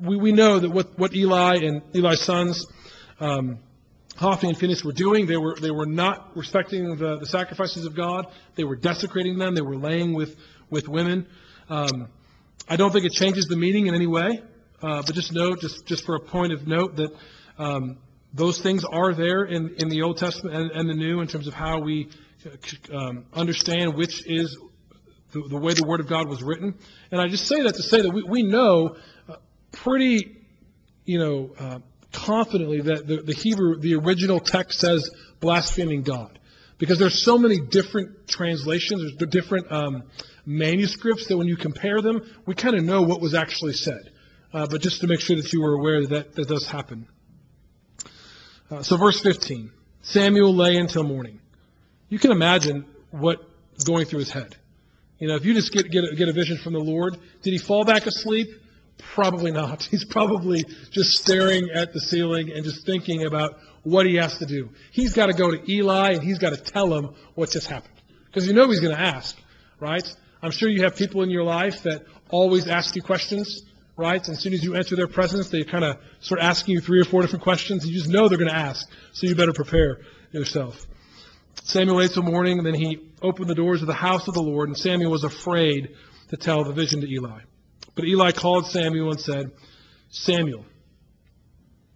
We, 0.00 0.16
we 0.16 0.32
know 0.32 0.60
that 0.60 0.70
what, 0.70 0.98
what 0.98 1.14
Eli 1.14 1.56
and 1.56 1.82
Eli's 1.94 2.20
sons 2.20 2.66
um, 3.20 3.58
Hophni 4.18 4.48
and 4.48 4.58
Phinehas 4.58 4.84
were 4.84 4.92
doing. 4.92 5.26
They 5.26 5.36
were, 5.36 5.54
they 5.54 5.70
were 5.70 5.86
not 5.86 6.36
respecting 6.36 6.96
the, 6.96 7.18
the 7.18 7.26
sacrifices 7.26 7.84
of 7.84 7.94
God. 7.94 8.26
They 8.56 8.64
were 8.64 8.74
desecrating 8.74 9.38
them. 9.38 9.54
They 9.54 9.62
were 9.62 9.76
laying 9.76 10.12
with, 10.12 10.36
with 10.70 10.88
women. 10.88 11.28
Um, 11.68 12.08
I 12.68 12.74
don't 12.74 12.92
think 12.92 13.04
it 13.04 13.12
changes 13.12 13.46
the 13.46 13.56
meaning 13.56 13.86
in 13.86 13.94
any 13.94 14.08
way, 14.08 14.42
uh, 14.82 15.02
but 15.06 15.14
just 15.14 15.32
note, 15.32 15.60
just, 15.60 15.86
just 15.86 16.04
for 16.04 16.16
a 16.16 16.20
point 16.20 16.52
of 16.52 16.66
note, 16.66 16.96
that 16.96 17.14
um, 17.58 17.98
those 18.34 18.60
things 18.60 18.84
are 18.84 19.14
there 19.14 19.44
in, 19.44 19.76
in 19.78 19.88
the 19.88 20.02
Old 20.02 20.18
Testament 20.18 20.56
and, 20.56 20.70
and 20.72 20.90
the 20.90 20.94
New 20.94 21.20
in 21.20 21.28
terms 21.28 21.46
of 21.46 21.54
how 21.54 21.78
we 21.78 22.08
um, 22.92 23.24
understand 23.32 23.94
which 23.94 24.26
is 24.26 24.58
the, 25.30 25.42
the, 25.48 25.56
way 25.56 25.74
the 25.74 25.86
Word 25.86 26.00
of 26.00 26.08
God 26.08 26.28
was 26.28 26.42
written. 26.42 26.74
And 27.12 27.20
I 27.20 27.28
just 27.28 27.46
say 27.46 27.62
that 27.62 27.76
to 27.76 27.82
say 27.84 28.02
that 28.02 28.10
we, 28.10 28.24
we 28.24 28.42
know 28.42 28.96
uh, 29.28 29.36
pretty, 29.70 30.44
you 31.04 31.20
know, 31.20 31.50
uh, 31.56 31.78
confidently 32.28 32.82
that 32.82 33.06
the, 33.06 33.22
the 33.22 33.32
Hebrew, 33.32 33.80
the 33.80 33.94
original 33.94 34.38
text 34.38 34.80
says 34.80 35.10
blaspheming 35.40 36.02
God. 36.02 36.38
Because 36.76 36.98
there's 36.98 37.24
so 37.24 37.38
many 37.38 37.58
different 37.58 38.28
translations, 38.28 39.00
there's 39.00 39.30
different 39.30 39.72
um, 39.72 40.02
manuscripts 40.44 41.26
that 41.28 41.38
when 41.38 41.46
you 41.46 41.56
compare 41.56 42.02
them, 42.02 42.20
we 42.44 42.54
kind 42.54 42.76
of 42.76 42.84
know 42.84 43.02
what 43.02 43.22
was 43.22 43.34
actually 43.34 43.72
said. 43.72 44.10
Uh, 44.52 44.66
but 44.70 44.82
just 44.82 45.00
to 45.00 45.06
make 45.06 45.20
sure 45.20 45.36
that 45.36 45.52
you 45.52 45.62
were 45.62 45.72
aware 45.72 46.06
that 46.06 46.34
that 46.34 46.48
does 46.48 46.66
happen. 46.66 47.08
Uh, 48.70 48.82
so 48.82 48.98
verse 48.98 49.20
15, 49.20 49.72
Samuel 50.02 50.54
lay 50.54 50.76
until 50.76 51.04
morning. 51.04 51.40
You 52.10 52.18
can 52.18 52.30
imagine 52.30 52.84
what 53.10 53.38
going 53.84 54.04
through 54.04 54.20
his 54.20 54.30
head. 54.30 54.54
You 55.18 55.28
know, 55.28 55.34
if 55.34 55.46
you 55.46 55.54
just 55.54 55.72
get, 55.72 55.90
get, 55.90 56.04
a, 56.04 56.14
get 56.14 56.28
a 56.28 56.32
vision 56.32 56.58
from 56.58 56.74
the 56.74 56.78
Lord, 56.78 57.16
did 57.42 57.52
he 57.52 57.58
fall 57.58 57.84
back 57.84 58.06
asleep? 58.06 58.48
Probably 58.98 59.50
not. 59.52 59.82
He's 59.90 60.04
probably 60.04 60.64
just 60.90 61.18
staring 61.18 61.70
at 61.74 61.92
the 61.92 62.00
ceiling 62.00 62.52
and 62.52 62.64
just 62.64 62.84
thinking 62.84 63.24
about 63.24 63.58
what 63.82 64.06
he 64.06 64.16
has 64.16 64.38
to 64.38 64.46
do. 64.46 64.70
He's 64.90 65.14
got 65.14 65.26
to 65.26 65.32
go 65.32 65.50
to 65.50 65.72
Eli 65.72 66.12
and 66.12 66.22
he's 66.22 66.38
got 66.38 66.50
to 66.50 66.56
tell 66.56 66.92
him 66.92 67.14
what 67.34 67.50
just 67.50 67.68
happened. 67.68 67.94
Because 68.26 68.46
you 68.46 68.52
know 68.52 68.68
he's 68.68 68.80
going 68.80 68.94
to 68.94 69.00
ask, 69.00 69.36
right? 69.80 70.02
I'm 70.42 70.50
sure 70.50 70.68
you 70.68 70.82
have 70.82 70.96
people 70.96 71.22
in 71.22 71.30
your 71.30 71.44
life 71.44 71.84
that 71.84 72.04
always 72.28 72.68
ask 72.68 72.94
you 72.96 73.02
questions, 73.02 73.62
right? 73.96 74.22
And 74.26 74.36
as 74.36 74.42
soon 74.42 74.52
as 74.52 74.62
you 74.62 74.74
enter 74.74 74.94
their 74.94 75.08
presence, 75.08 75.48
they 75.48 75.64
kind 75.64 75.84
of 75.84 75.98
start 76.20 76.40
asking 76.40 76.74
you 76.74 76.80
three 76.80 77.00
or 77.00 77.04
four 77.04 77.22
different 77.22 77.42
questions. 77.42 77.86
You 77.86 77.94
just 77.94 78.10
know 78.10 78.28
they're 78.28 78.38
going 78.38 78.50
to 78.50 78.56
ask, 78.56 78.88
so 79.12 79.26
you 79.26 79.34
better 79.34 79.52
prepare 79.52 80.00
yourself. 80.32 80.86
Samuel 81.64 81.96
waited 81.96 82.14
till 82.14 82.22
morning, 82.22 82.58
and 82.58 82.66
then 82.66 82.74
he 82.74 83.00
opened 83.22 83.48
the 83.48 83.54
doors 83.54 83.80
of 83.80 83.86
the 83.86 83.94
house 83.94 84.28
of 84.28 84.34
the 84.34 84.42
Lord, 84.42 84.68
and 84.68 84.76
Samuel 84.76 85.10
was 85.10 85.24
afraid 85.24 85.94
to 86.28 86.36
tell 86.36 86.64
the 86.64 86.72
vision 86.72 87.00
to 87.00 87.10
Eli. 87.10 87.40
But 87.98 88.06
Eli 88.06 88.30
called 88.30 88.64
Samuel 88.66 89.10
and 89.10 89.20
said, 89.20 89.50
Samuel, 90.08 90.64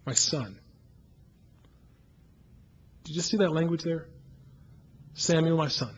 my 0.05 0.11
son. 0.11 0.59
Did 3.05 3.15
you 3.15 3.21
see 3.21 3.37
that 3.37 3.53
language 3.53 3.83
there? 3.83 4.07
Samuel, 5.13 5.55
my 5.55 5.69
son. 5.69 5.95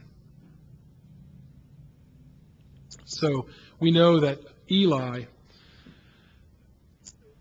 So 3.05 3.47
we 3.79 3.89
know 3.89 4.19
that 4.19 4.41
Eli, 4.69 5.23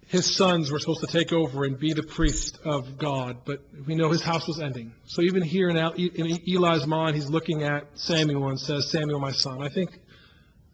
his 0.06 0.34
sons 0.34 0.72
were 0.72 0.78
supposed 0.78 1.00
to 1.00 1.06
take 1.06 1.34
over 1.34 1.64
and 1.64 1.78
be 1.78 1.92
the 1.92 2.02
priest 2.02 2.58
of 2.64 2.96
God, 2.96 3.44
but 3.44 3.62
we 3.86 3.94
know 3.94 4.08
his 4.08 4.22
house 4.22 4.48
was 4.48 4.58
ending. 4.58 4.94
So 5.04 5.20
even 5.20 5.42
here 5.42 5.68
in, 5.68 5.76
Eli's 5.76 6.86
mind, 6.86 7.14
he's 7.14 7.28
looking 7.28 7.62
at 7.62 7.88
Samuel 7.92 8.48
and 8.48 8.58
says, 8.58 8.90
Samuel, 8.90 9.20
my 9.20 9.32
son. 9.32 9.62
I 9.62 9.68
think 9.68 9.90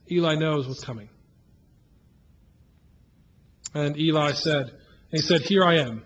Eli 0.08 0.36
knows 0.36 0.68
what's 0.68 0.84
coming. 0.84 1.08
And 3.74 3.98
Eli 3.98 4.32
said, 4.32 4.62
and 4.62 5.20
he 5.20 5.22
said, 5.22 5.42
Here 5.42 5.64
I 5.64 5.78
am. 5.78 6.02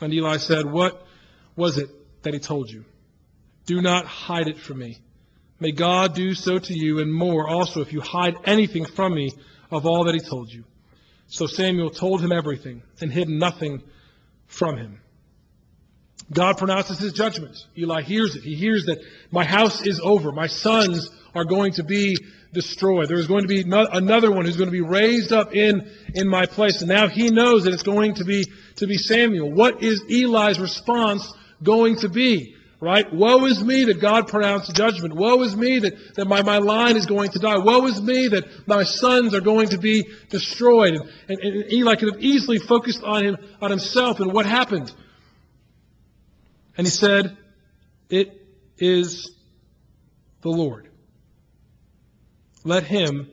And 0.00 0.12
Eli 0.12 0.38
said, 0.38 0.66
What 0.66 1.06
was 1.56 1.78
it 1.78 1.88
that 2.22 2.34
he 2.34 2.40
told 2.40 2.70
you? 2.70 2.84
Do 3.66 3.80
not 3.80 4.06
hide 4.06 4.48
it 4.48 4.58
from 4.58 4.78
me. 4.78 4.98
May 5.58 5.72
God 5.72 6.14
do 6.14 6.34
so 6.34 6.58
to 6.58 6.74
you 6.74 7.00
and 7.00 7.12
more 7.12 7.46
also 7.46 7.82
if 7.82 7.92
you 7.92 8.00
hide 8.00 8.36
anything 8.44 8.86
from 8.86 9.14
me 9.14 9.30
of 9.70 9.86
all 9.86 10.04
that 10.04 10.14
he 10.14 10.20
told 10.20 10.50
you. 10.50 10.64
So 11.28 11.46
Samuel 11.46 11.90
told 11.90 12.22
him 12.22 12.32
everything 12.32 12.82
and 13.00 13.12
hid 13.12 13.28
nothing 13.28 13.82
from 14.46 14.76
him. 14.76 15.00
God 16.32 16.58
pronounces 16.58 16.98
his 16.98 17.12
judgment. 17.12 17.56
Eli 17.76 18.02
hears 18.02 18.36
it. 18.36 18.42
He 18.42 18.54
hears 18.54 18.86
that 18.86 19.00
my 19.30 19.44
house 19.44 19.86
is 19.86 20.00
over. 20.00 20.32
My 20.32 20.46
sons 20.46 21.10
are 21.34 21.44
going 21.44 21.72
to 21.72 21.84
be 21.84 22.16
destroyed. 22.52 23.08
There 23.08 23.18
is 23.18 23.26
going 23.26 23.42
to 23.42 23.48
be 23.48 23.62
another 23.62 24.30
one 24.30 24.44
who's 24.44 24.56
going 24.56 24.68
to 24.68 24.72
be 24.72 24.80
raised 24.80 25.32
up 25.32 25.54
in, 25.54 25.88
in 26.14 26.28
my 26.28 26.46
place. 26.46 26.80
And 26.80 26.88
now 26.88 27.08
he 27.08 27.30
knows 27.30 27.64
that 27.64 27.72
it's 27.72 27.82
going 27.82 28.14
to 28.14 28.24
be, 28.24 28.46
to 28.76 28.86
be 28.86 28.96
Samuel. 28.98 29.50
What 29.50 29.82
is 29.82 30.02
Eli's 30.08 30.58
response 30.58 31.32
going 31.62 31.96
to 31.96 32.08
be? 32.08 32.56
Right? 32.80 33.12
Woe 33.12 33.44
is 33.44 33.62
me 33.62 33.84
that 33.84 34.00
God 34.00 34.26
pronounced 34.26 34.74
judgment. 34.74 35.14
Woe 35.14 35.42
is 35.42 35.54
me 35.54 35.80
that, 35.80 36.14
that 36.14 36.24
my, 36.24 36.42
my 36.42 36.58
line 36.58 36.96
is 36.96 37.04
going 37.04 37.30
to 37.32 37.38
die. 37.38 37.58
Woe 37.58 37.86
is 37.86 38.00
me 38.00 38.28
that 38.28 38.66
my 38.66 38.84
sons 38.84 39.34
are 39.34 39.42
going 39.42 39.68
to 39.68 39.78
be 39.78 40.06
destroyed. 40.30 40.94
And, 40.94 41.10
and, 41.28 41.38
and 41.40 41.72
Eli 41.72 41.96
could 41.96 42.14
have 42.14 42.22
easily 42.22 42.58
focused 42.58 43.04
on 43.04 43.22
him, 43.22 43.36
on 43.60 43.70
himself 43.70 44.18
and 44.20 44.32
what 44.32 44.46
happened. 44.46 44.92
And 46.78 46.86
he 46.86 46.90
said, 46.90 47.36
It 48.08 48.46
is 48.78 49.30
the 50.40 50.48
Lord. 50.48 50.89
Let 52.64 52.84
him 52.84 53.30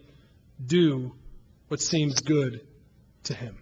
do 0.66 1.13
what 1.68 1.82
seems 1.82 2.22
good 2.22 2.62
to 3.26 3.34
him. 3.34 3.58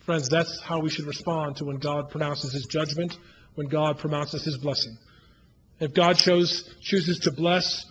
Friends, 0.00 0.28
that's 0.28 0.60
how 0.60 0.80
we 0.80 0.90
should 0.90 1.06
respond 1.06 1.56
to 1.56 1.64
when 1.64 1.78
God 1.78 2.10
pronounces 2.10 2.52
his 2.52 2.66
judgment, 2.66 3.16
when 3.54 3.68
God 3.68 3.98
pronounces 3.98 4.44
his 4.44 4.58
blessing. 4.58 4.96
If 5.78 5.94
God 5.94 6.16
chose, 6.16 6.68
chooses 6.80 7.20
to 7.20 7.32
bless 7.32 7.86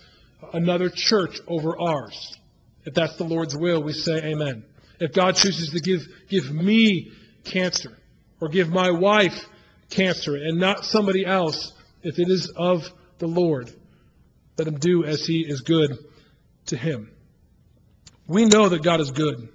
another 0.54 0.90
church 0.90 1.40
over 1.48 1.80
ours, 1.80 2.38
if 2.86 2.94
that's 2.94 3.16
the 3.18 3.24
Lord's 3.24 3.58
will, 3.58 3.84
we 3.84 3.94
say 3.94 4.18
amen. 4.18 4.64
If 5.00 5.14
God 5.14 5.36
chooses 5.36 5.70
to 5.70 5.80
give, 5.80 6.02
give 6.30 6.52
me 6.52 7.12
cancer, 7.46 7.98
or 8.42 8.50
give 8.50 8.70
my 8.70 8.92
wife 8.92 9.46
cancer, 9.90 10.36
and 10.36 10.60
not 10.60 10.86
somebody 10.86 11.26
else, 11.26 11.74
if 12.04 12.20
it 12.20 12.30
is 12.30 12.52
of 12.56 12.92
the 13.18 13.28
Lord, 13.28 13.72
let 14.60 14.68
him 14.68 14.78
do 14.78 15.06
as 15.06 15.26
he 15.26 15.40
is 15.40 15.62
good 15.62 15.98
to 16.68 16.78
him. 16.78 17.10
We 18.28 18.46
know 18.46 18.70
that 18.70 18.84
God 18.84 19.00
is 19.00 19.12
good. 19.12 19.50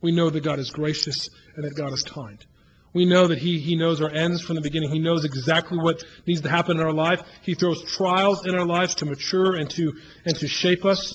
We 0.00 0.12
know 0.12 0.30
that 0.30 0.42
God 0.42 0.58
is 0.58 0.70
gracious 0.70 1.28
and 1.54 1.64
that 1.64 1.76
God 1.76 1.92
is 1.92 2.02
kind. 2.02 2.44
We 2.92 3.04
know 3.04 3.28
that 3.28 3.38
he, 3.38 3.60
he 3.60 3.76
knows 3.76 4.00
our 4.00 4.10
ends 4.10 4.40
from 4.40 4.56
the 4.56 4.62
beginning. 4.62 4.90
He 4.90 4.98
knows 4.98 5.24
exactly 5.24 5.78
what 5.78 6.02
needs 6.26 6.40
to 6.40 6.48
happen 6.48 6.78
in 6.78 6.82
our 6.84 6.92
life. 6.92 7.20
He 7.42 7.54
throws 7.54 7.84
trials 7.84 8.46
in 8.46 8.54
our 8.56 8.64
lives 8.64 8.96
to 8.96 9.06
mature 9.06 9.54
and 9.54 9.70
to, 9.70 9.92
and 10.24 10.34
to 10.36 10.48
shape 10.48 10.84
us. 10.84 11.14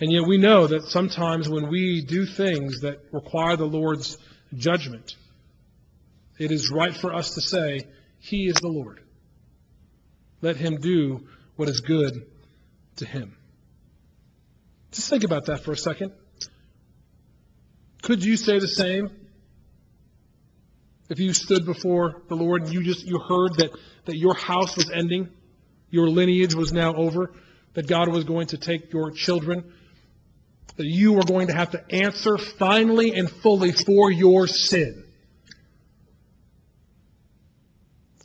And 0.00 0.12
yet 0.12 0.28
we 0.28 0.36
know 0.36 0.66
that 0.66 0.84
sometimes 0.84 1.48
when 1.48 1.68
we 1.68 2.02
do 2.02 2.26
things 2.26 2.80
that 2.82 3.00
require 3.12 3.56
the 3.56 3.64
Lord's 3.64 4.18
judgment, 4.54 5.16
it 6.38 6.52
is 6.52 6.70
right 6.70 6.94
for 6.94 7.14
us 7.14 7.34
to 7.34 7.40
say, 7.40 7.80
He 8.20 8.46
is 8.46 8.60
the 8.60 8.68
Lord. 8.68 9.00
Let 10.42 10.56
Him 10.56 10.76
do 10.76 11.26
what 11.56 11.68
is 11.68 11.80
good 11.80 12.26
to 12.96 13.06
Him. 13.06 13.36
Just 14.92 15.10
think 15.10 15.24
about 15.24 15.46
that 15.46 15.64
for 15.64 15.72
a 15.72 15.76
second. 15.76 16.12
Could 18.02 18.24
you 18.24 18.36
say 18.36 18.58
the 18.58 18.68
same 18.68 19.10
if 21.08 21.18
you 21.18 21.32
stood 21.32 21.64
before 21.64 22.22
the 22.28 22.34
Lord 22.34 22.62
and 22.62 22.72
you 22.72 22.82
just 22.82 23.04
you 23.06 23.18
heard 23.18 23.54
that, 23.56 23.70
that 24.04 24.16
your 24.16 24.34
house 24.34 24.76
was 24.76 24.90
ending, 24.90 25.28
your 25.90 26.08
lineage 26.08 26.54
was 26.54 26.72
now 26.72 26.94
over, 26.94 27.32
that 27.74 27.86
God 27.86 28.08
was 28.08 28.24
going 28.24 28.48
to 28.48 28.58
take 28.58 28.92
your 28.92 29.10
children, 29.10 29.72
that 30.76 30.86
you 30.86 31.12
were 31.12 31.22
going 31.22 31.48
to 31.48 31.54
have 31.54 31.70
to 31.70 31.84
answer 31.90 32.38
finally 32.38 33.14
and 33.14 33.30
fully 33.30 33.72
for 33.72 34.10
your 34.10 34.46
sin. 34.46 35.04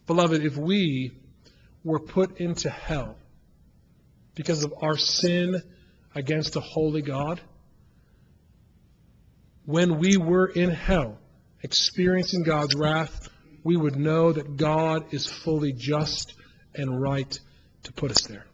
Beloved, 0.07 0.43
if 0.43 0.57
we 0.57 1.11
were 1.83 1.99
put 1.99 2.39
into 2.39 2.69
hell 2.69 3.15
because 4.41 4.63
of 4.63 4.73
our 4.81 4.97
sin 4.97 5.61
against 6.15 6.55
a 6.55 6.59
holy 6.59 7.03
God, 7.03 7.39
when 9.65 9.99
we 9.99 10.17
were 10.17 10.47
in 10.47 10.71
hell, 10.71 11.19
experiencing 11.61 12.41
God's 12.41 12.73
wrath, 12.73 13.29
we 13.63 13.77
would 13.77 13.95
know 13.95 14.31
that 14.31 14.57
God 14.57 15.13
is 15.13 15.27
fully 15.27 15.73
just 15.73 16.33
and 16.73 16.99
right 16.99 17.39
to 17.83 17.93
put 17.93 18.09
us 18.09 18.23
there. 18.23 18.47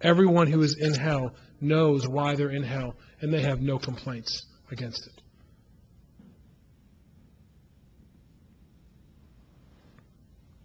Everyone 0.00 0.46
who 0.46 0.62
is 0.62 0.76
in 0.78 0.94
hell 0.94 1.34
knows 1.60 2.06
why 2.06 2.36
they're 2.36 2.50
in 2.50 2.62
hell, 2.62 2.94
and 3.20 3.34
they 3.34 3.42
have 3.42 3.60
no 3.60 3.80
complaints 3.80 4.46
against 4.70 5.08
it. 5.08 5.22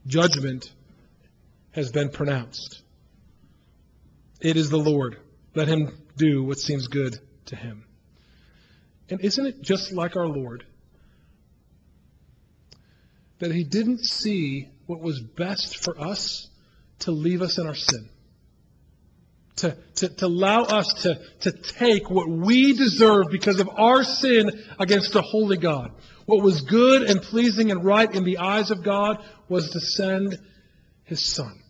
Judgment 0.06 0.71
has 1.71 1.91
been 1.91 2.10
pronounced. 2.10 2.84
It 4.41 4.58
is 4.58 4.69
the 4.69 4.78
Lord. 4.78 5.17
Let 5.54 5.67
him 5.67 5.98
do 6.17 6.43
what 6.43 6.60
seems 6.60 6.88
good 6.88 7.17
to 7.48 7.56
him. 7.56 7.86
And 9.10 9.21
isn't 9.21 9.45
it 9.45 9.62
just 9.62 9.91
like 9.91 10.15
our 10.15 10.28
Lord 10.28 10.65
that 13.39 13.52
he 13.52 13.63
didn't 13.63 14.00
see 14.00 14.69
what 14.88 15.02
was 15.02 15.21
best 15.21 15.84
for 15.84 16.00
us 16.00 16.48
to 17.00 17.12
leave 17.12 17.41
us 17.41 17.58
in 17.58 17.67
our 17.67 17.76
sin? 17.76 18.10
To, 19.58 19.78
to, 19.95 20.10
to 20.10 20.26
allow 20.26 20.63
us 20.63 20.93
to, 21.04 21.17
to 21.41 21.52
take 21.52 22.10
what 22.10 22.28
we 22.28 22.74
deserve 22.74 23.28
because 23.32 23.62
of 23.62 23.69
our 23.69 24.04
sin 24.04 24.52
against 24.80 25.15
a 25.15 25.21
holy 25.21 25.58
God. 25.58 25.91
What 26.26 26.43
was 26.43 26.62
good 26.62 27.04
and 27.04 27.21
pleasing 27.21 27.71
and 27.71 27.86
right 27.86 28.13
in 28.13 28.26
the 28.26 28.39
eyes 28.39 28.71
of 28.71 28.84
God 28.84 29.24
was 29.48 29.69
to 29.69 29.80
send 29.80 30.39
his 31.06 31.24
Son 31.24 31.62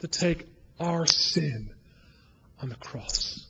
to 0.00 0.08
take 0.08 0.46
our 0.84 1.06
sin 1.06 1.74
on 2.60 2.68
the 2.68 2.76
cross, 2.76 3.46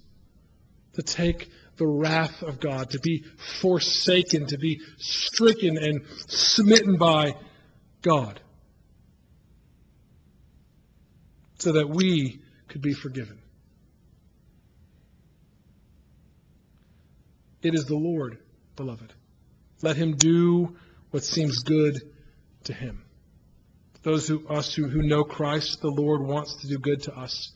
to 0.94 1.02
take 1.02 1.50
the 1.76 1.86
wrath 1.86 2.42
of 2.42 2.60
God, 2.60 2.90
to 2.90 3.00
be 3.00 3.24
forsaken, 3.60 4.46
to 4.46 4.58
be 4.58 4.80
stricken 4.98 5.76
and 5.76 6.02
smitten 6.28 6.96
by 6.96 7.34
God, 8.02 8.40
so 11.58 11.72
that 11.72 11.88
we 11.88 12.40
could 12.68 12.82
be 12.82 12.92
forgiven. 12.92 13.38
It 17.62 17.74
is 17.74 17.86
the 17.86 17.96
Lord, 17.96 18.38
beloved. 18.76 19.12
Let 19.82 19.96
him 19.96 20.16
do 20.16 20.76
what 21.10 21.24
seems 21.24 21.62
good 21.62 22.00
to 22.64 22.72
him. 22.72 23.03
Those 24.04 24.28
who 24.28 24.46
us 24.48 24.74
who, 24.74 24.86
who 24.86 25.02
know 25.02 25.24
Christ, 25.24 25.80
the 25.80 25.88
Lord 25.88 26.22
wants 26.22 26.56
to 26.56 26.68
do 26.68 26.78
good 26.78 27.02
to 27.04 27.16
us. 27.16 27.52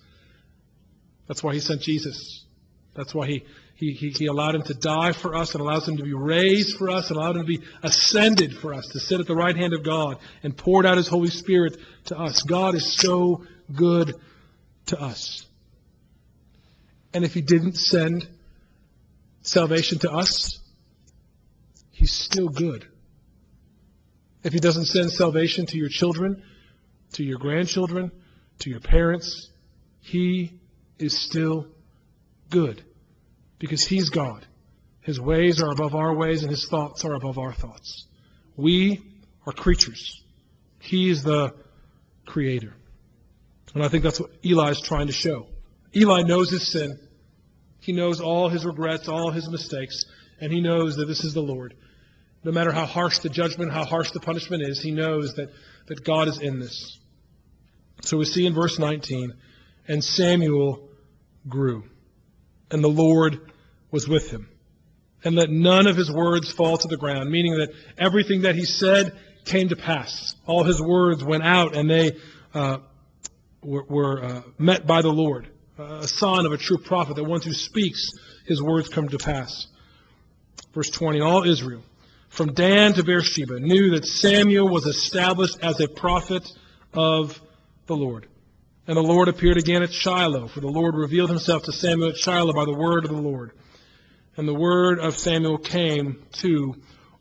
That's 1.26 1.42
why 1.42 1.52
he 1.52 1.60
sent 1.60 1.82
Jesus. 1.82 2.46
That's 2.94 3.14
why 3.14 3.26
he, 3.26 3.44
he, 3.74 3.92
he, 3.92 4.08
he 4.10 4.26
allowed 4.26 4.54
him 4.54 4.62
to 4.62 4.74
die 4.74 5.12
for 5.12 5.36
us 5.36 5.54
and 5.54 5.60
allows 5.60 5.86
him 5.86 5.98
to 5.98 6.02
be 6.02 6.14
raised 6.14 6.78
for 6.78 6.90
us 6.90 7.10
and 7.10 7.18
allowed 7.18 7.36
him 7.36 7.42
to 7.42 7.58
be 7.58 7.60
ascended 7.82 8.56
for 8.56 8.72
us, 8.72 8.88
to 8.88 8.98
sit 8.98 9.20
at 9.20 9.26
the 9.26 9.36
right 9.36 9.54
hand 9.54 9.74
of 9.74 9.84
God 9.84 10.18
and 10.42 10.56
poured 10.56 10.86
out 10.86 10.96
his 10.96 11.06
Holy 11.06 11.28
Spirit 11.28 11.76
to 12.06 12.18
us. 12.18 12.42
God 12.42 12.74
is 12.74 12.96
so 12.96 13.44
good 13.72 14.14
to 14.86 15.00
us. 15.00 15.46
And 17.12 17.24
if 17.24 17.34
he 17.34 17.42
didn't 17.42 17.76
send 17.76 18.26
salvation 19.42 19.98
to 20.00 20.10
us, 20.10 20.58
he's 21.92 22.12
still 22.12 22.48
good. 22.48 22.86
If 24.42 24.52
he 24.52 24.60
doesn't 24.60 24.86
send 24.86 25.10
salvation 25.10 25.66
to 25.66 25.76
your 25.76 25.88
children, 25.88 26.42
to 27.14 27.24
your 27.24 27.38
grandchildren, 27.38 28.12
to 28.60 28.70
your 28.70 28.80
parents, 28.80 29.50
he 30.00 30.60
is 30.98 31.18
still 31.18 31.66
good 32.50 32.82
because 33.58 33.84
He's 33.84 34.10
God. 34.10 34.46
His 35.00 35.20
ways 35.20 35.62
are 35.62 35.70
above 35.70 35.94
our 35.94 36.14
ways, 36.14 36.42
and 36.42 36.50
His 36.50 36.66
thoughts 36.68 37.04
are 37.04 37.14
above 37.14 37.38
our 37.38 37.52
thoughts. 37.52 38.06
We 38.56 39.00
are 39.46 39.52
creatures. 39.52 40.22
He 40.80 41.10
is 41.10 41.22
the 41.22 41.54
Creator. 42.26 42.74
And 43.74 43.82
I 43.82 43.88
think 43.88 44.04
that's 44.04 44.20
what 44.20 44.30
Eli 44.44 44.70
is 44.70 44.80
trying 44.80 45.06
to 45.06 45.12
show. 45.12 45.46
Eli 45.94 46.22
knows 46.22 46.50
his 46.50 46.70
sin. 46.70 46.98
He 47.80 47.92
knows 47.92 48.20
all 48.20 48.48
his 48.48 48.66
regrets, 48.66 49.08
all 49.08 49.30
his 49.30 49.48
mistakes, 49.48 50.04
and 50.40 50.52
he 50.52 50.60
knows 50.60 50.96
that 50.96 51.06
this 51.06 51.24
is 51.24 51.32
the 51.32 51.42
Lord. 51.42 51.74
No 52.44 52.52
matter 52.52 52.72
how 52.72 52.86
harsh 52.86 53.18
the 53.18 53.28
judgment, 53.28 53.72
how 53.72 53.84
harsh 53.84 54.12
the 54.12 54.20
punishment 54.20 54.62
is, 54.62 54.80
he 54.80 54.92
knows 54.92 55.34
that, 55.34 55.50
that 55.86 56.04
God 56.04 56.28
is 56.28 56.38
in 56.38 56.60
this. 56.60 56.98
So 58.02 58.16
we 58.16 58.24
see 58.24 58.46
in 58.46 58.54
verse 58.54 58.78
19, 58.78 59.32
and 59.88 60.02
Samuel 60.04 60.88
grew 61.48 61.84
and 62.70 62.82
the 62.82 62.88
Lord 62.88 63.40
was 63.90 64.08
with 64.08 64.30
him. 64.30 64.48
And 65.24 65.34
let 65.34 65.50
none 65.50 65.86
of 65.86 65.96
his 65.96 66.10
words 66.10 66.50
fall 66.50 66.78
to 66.78 66.88
the 66.88 66.96
ground, 66.96 67.30
meaning 67.30 67.58
that 67.58 67.70
everything 67.96 68.42
that 68.42 68.54
he 68.54 68.64
said 68.64 69.12
came 69.44 69.68
to 69.68 69.76
pass. 69.76 70.36
All 70.46 70.62
his 70.62 70.80
words 70.80 71.24
went 71.24 71.42
out 71.42 71.74
and 71.74 71.90
they 71.90 72.16
uh, 72.54 72.78
were, 73.62 73.84
were 73.84 74.24
uh, 74.24 74.42
met 74.58 74.86
by 74.86 75.02
the 75.02 75.12
Lord. 75.12 75.48
A 75.78 76.06
sign 76.06 76.46
of 76.46 76.52
a 76.52 76.56
true 76.56 76.78
prophet, 76.78 77.16
that 77.16 77.24
one 77.24 77.40
who 77.40 77.52
speaks, 77.52 78.10
his 78.46 78.62
words 78.62 78.88
come 78.88 79.08
to 79.08 79.18
pass. 79.18 79.66
Verse 80.72 80.90
20 80.90 81.20
All 81.20 81.44
Israel, 81.44 81.82
from 82.28 82.52
Dan 82.52 82.92
to 82.94 83.02
Beersheba, 83.02 83.58
knew 83.60 83.90
that 83.90 84.06
Samuel 84.06 84.68
was 84.68 84.86
established 84.86 85.58
as 85.62 85.80
a 85.80 85.88
prophet 85.88 86.46
of 86.92 87.40
the 87.86 87.96
Lord. 87.96 88.26
And 88.86 88.96
the 88.96 89.02
Lord 89.02 89.28
appeared 89.28 89.58
again 89.58 89.82
at 89.82 89.92
Shiloh, 89.92 90.48
for 90.48 90.60
the 90.60 90.68
Lord 90.68 90.94
revealed 90.94 91.30
himself 91.30 91.64
to 91.64 91.72
Samuel 91.72 92.10
at 92.10 92.16
Shiloh 92.16 92.52
by 92.52 92.64
the 92.64 92.74
word 92.74 93.04
of 93.04 93.10
the 93.10 93.20
Lord. 93.20 93.52
And 94.36 94.48
the 94.48 94.54
word 94.54 95.00
of 95.00 95.16
Samuel 95.16 95.58
came 95.58 96.22
to 96.40 96.76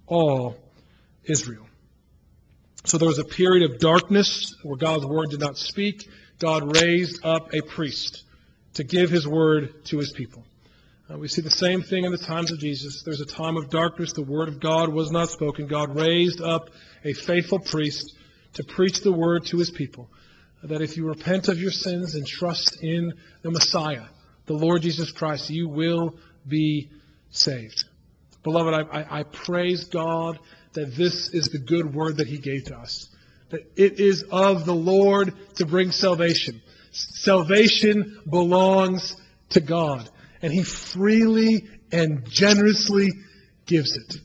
all 0.05 0.55
Israel. 1.25 1.67
So 2.85 2.97
there 2.97 3.07
was 3.07 3.19
a 3.19 3.25
period 3.25 3.69
of 3.69 3.79
darkness 3.79 4.55
where 4.63 4.77
God's 4.77 5.05
word 5.05 5.29
did 5.31 5.41
not 5.41 5.57
speak. 5.57 6.07
God 6.39 6.77
raised 6.79 7.25
up 7.25 7.53
a 7.53 7.61
priest 7.61 8.23
to 8.75 8.83
give 8.83 9.09
his 9.09 9.27
word 9.27 9.83
to 9.85 9.97
his 9.97 10.13
people. 10.13 10.45
Uh, 11.09 11.17
we 11.17 11.27
see 11.27 11.41
the 11.41 11.49
same 11.49 11.81
thing 11.81 12.03
in 12.03 12.11
the 12.11 12.17
times 12.17 12.51
of 12.51 12.59
Jesus. 12.59 13.03
There's 13.03 13.21
a 13.21 13.25
time 13.25 13.55
of 13.55 13.69
darkness. 13.69 14.11
The 14.13 14.23
word 14.23 14.49
of 14.49 14.59
God 14.59 14.89
was 14.89 15.09
not 15.09 15.29
spoken. 15.29 15.67
God 15.67 15.95
raised 15.95 16.41
up 16.41 16.69
a 17.05 17.13
faithful 17.13 17.59
priest 17.59 18.13
to 18.53 18.63
preach 18.63 19.01
the 19.01 19.13
word 19.13 19.45
to 19.45 19.57
his 19.57 19.69
people 19.69 20.09
that 20.63 20.81
if 20.81 20.97
you 20.97 21.07
repent 21.07 21.47
of 21.47 21.59
your 21.59 21.71
sins 21.71 22.15
and 22.15 22.25
trust 22.25 22.83
in 22.83 23.13
the 23.41 23.51
Messiah, 23.51 24.05
the 24.45 24.53
Lord 24.53 24.81
Jesus 24.81 25.11
Christ, 25.11 25.49
you 25.49 25.69
will 25.69 26.15
be 26.47 26.89
saved. 27.29 27.83
Beloved, 28.43 28.73
I, 28.73 28.99
I, 28.99 29.19
I 29.19 29.23
praise 29.23 29.85
God 29.85 30.39
that 30.73 30.95
this 30.95 31.29
is 31.29 31.49
the 31.49 31.59
good 31.59 31.93
word 31.93 32.17
that 32.17 32.27
He 32.27 32.37
gave 32.37 32.65
to 32.65 32.77
us. 32.77 33.09
That 33.49 33.71
it 33.75 33.99
is 33.99 34.23
of 34.31 34.65
the 34.65 34.75
Lord 34.75 35.33
to 35.55 35.65
bring 35.65 35.91
salvation. 35.91 36.61
Salvation 36.91 38.21
belongs 38.29 39.15
to 39.49 39.61
God, 39.61 40.09
and 40.41 40.51
He 40.53 40.63
freely 40.63 41.67
and 41.91 42.29
generously 42.29 43.09
gives 43.65 43.97
it. 43.97 44.15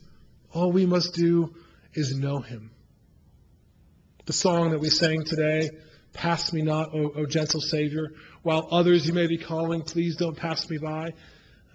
All 0.53 0.71
we 0.71 0.85
must 0.85 1.13
do 1.13 1.53
is 1.93 2.15
know 2.15 2.39
Him. 2.39 2.71
The 4.25 4.33
song 4.33 4.71
that 4.71 4.79
we 4.79 4.89
sang 4.89 5.25
today, 5.25 5.69
Pass 6.13 6.53
Me 6.53 6.61
Not, 6.61 6.93
o, 6.93 7.11
o 7.15 7.25
Gentle 7.25 7.59
Savior, 7.59 8.11
while 8.41 8.67
others 8.71 9.05
you 9.05 9.13
may 9.13 9.27
be 9.27 9.37
calling, 9.37 9.81
Please 9.81 10.15
Don't 10.15 10.37
Pass 10.37 10.69
Me 10.69 10.77
By. 10.77 11.13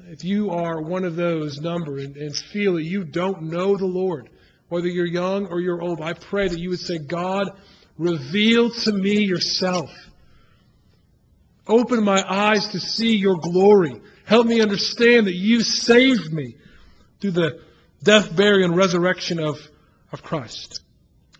If 0.06 0.24
you 0.24 0.50
are 0.50 0.80
one 0.80 1.04
of 1.04 1.16
those 1.16 1.60
number 1.60 1.98
and, 1.98 2.16
and 2.16 2.34
feel 2.34 2.74
that 2.74 2.84
you 2.84 3.04
don't 3.04 3.42
know 3.42 3.76
the 3.76 3.86
Lord, 3.86 4.30
whether 4.68 4.86
you're 4.86 5.06
young 5.06 5.46
or 5.46 5.60
you're 5.60 5.82
old, 5.82 6.00
I 6.00 6.12
pray 6.12 6.48
that 6.48 6.58
you 6.58 6.70
would 6.70 6.80
say, 6.80 6.98
God, 6.98 7.50
reveal 7.98 8.70
to 8.70 8.92
me 8.92 9.24
yourself. 9.24 9.90
Open 11.66 12.02
my 12.02 12.24
eyes 12.26 12.68
to 12.68 12.80
see 12.80 13.16
your 13.16 13.36
glory. 13.36 14.00
Help 14.28 14.46
me 14.46 14.60
understand 14.60 15.26
that 15.26 15.34
you 15.34 15.62
saved 15.62 16.30
me 16.34 16.54
through 17.18 17.30
the 17.30 17.62
death, 18.02 18.36
burial, 18.36 18.68
and 18.68 18.76
resurrection 18.76 19.40
of, 19.40 19.56
of 20.12 20.22
Christ. 20.22 20.82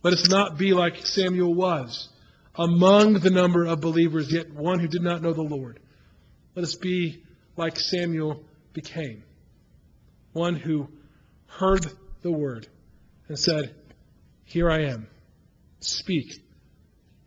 Let 0.03 0.15
us 0.15 0.27
not 0.27 0.57
be 0.57 0.73
like 0.73 1.05
Samuel 1.05 1.53
was, 1.53 2.09
among 2.55 3.19
the 3.19 3.29
number 3.29 3.67
of 3.67 3.83
believers, 3.83 4.33
yet 4.33 4.55
one 4.55 4.79
who 4.79 4.89
did 4.89 5.03
not 5.03 5.21
know 5.21 5.35
the 5.35 5.43
Lord. 5.43 5.81
Let 6.55 6.63
us 6.63 6.77
be 6.77 7.23
like 7.59 7.79
Samuel 7.79 8.43
became, 8.73 9.23
one 10.33 10.55
who 10.55 10.89
heard 11.47 11.85
the 12.23 12.33
word 12.33 12.69
and 13.29 13.39
said, 13.39 13.75
Here 14.47 14.71
I 14.71 14.85
am. 14.85 15.09
Speak. 15.81 16.43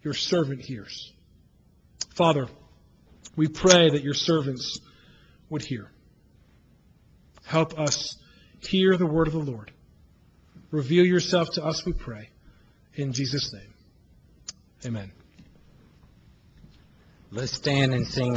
Your 0.01 0.15
servant 0.15 0.61
hears. 0.61 1.13
Father, 2.15 2.47
we 3.35 3.47
pray 3.47 3.91
that 3.91 4.01
your 4.01 4.15
servants 4.15 4.79
would 5.51 5.61
hear. 5.63 5.91
Help 7.45 7.77
us 7.77 8.17
hear 8.61 8.97
the 8.97 9.05
word 9.05 9.27
of 9.27 9.33
the 9.33 9.39
Lord. 9.39 9.71
Reveal 10.71 11.05
yourself 11.05 11.49
to 11.53 11.63
us, 11.63 11.85
we 11.85 11.93
pray. 11.93 12.29
In 12.95 13.13
Jesus' 13.13 13.53
name. 13.53 13.73
Amen. 14.85 15.11
Let's 17.31 17.53
stand 17.53 17.93
and 17.93 18.07
sing. 18.07 18.35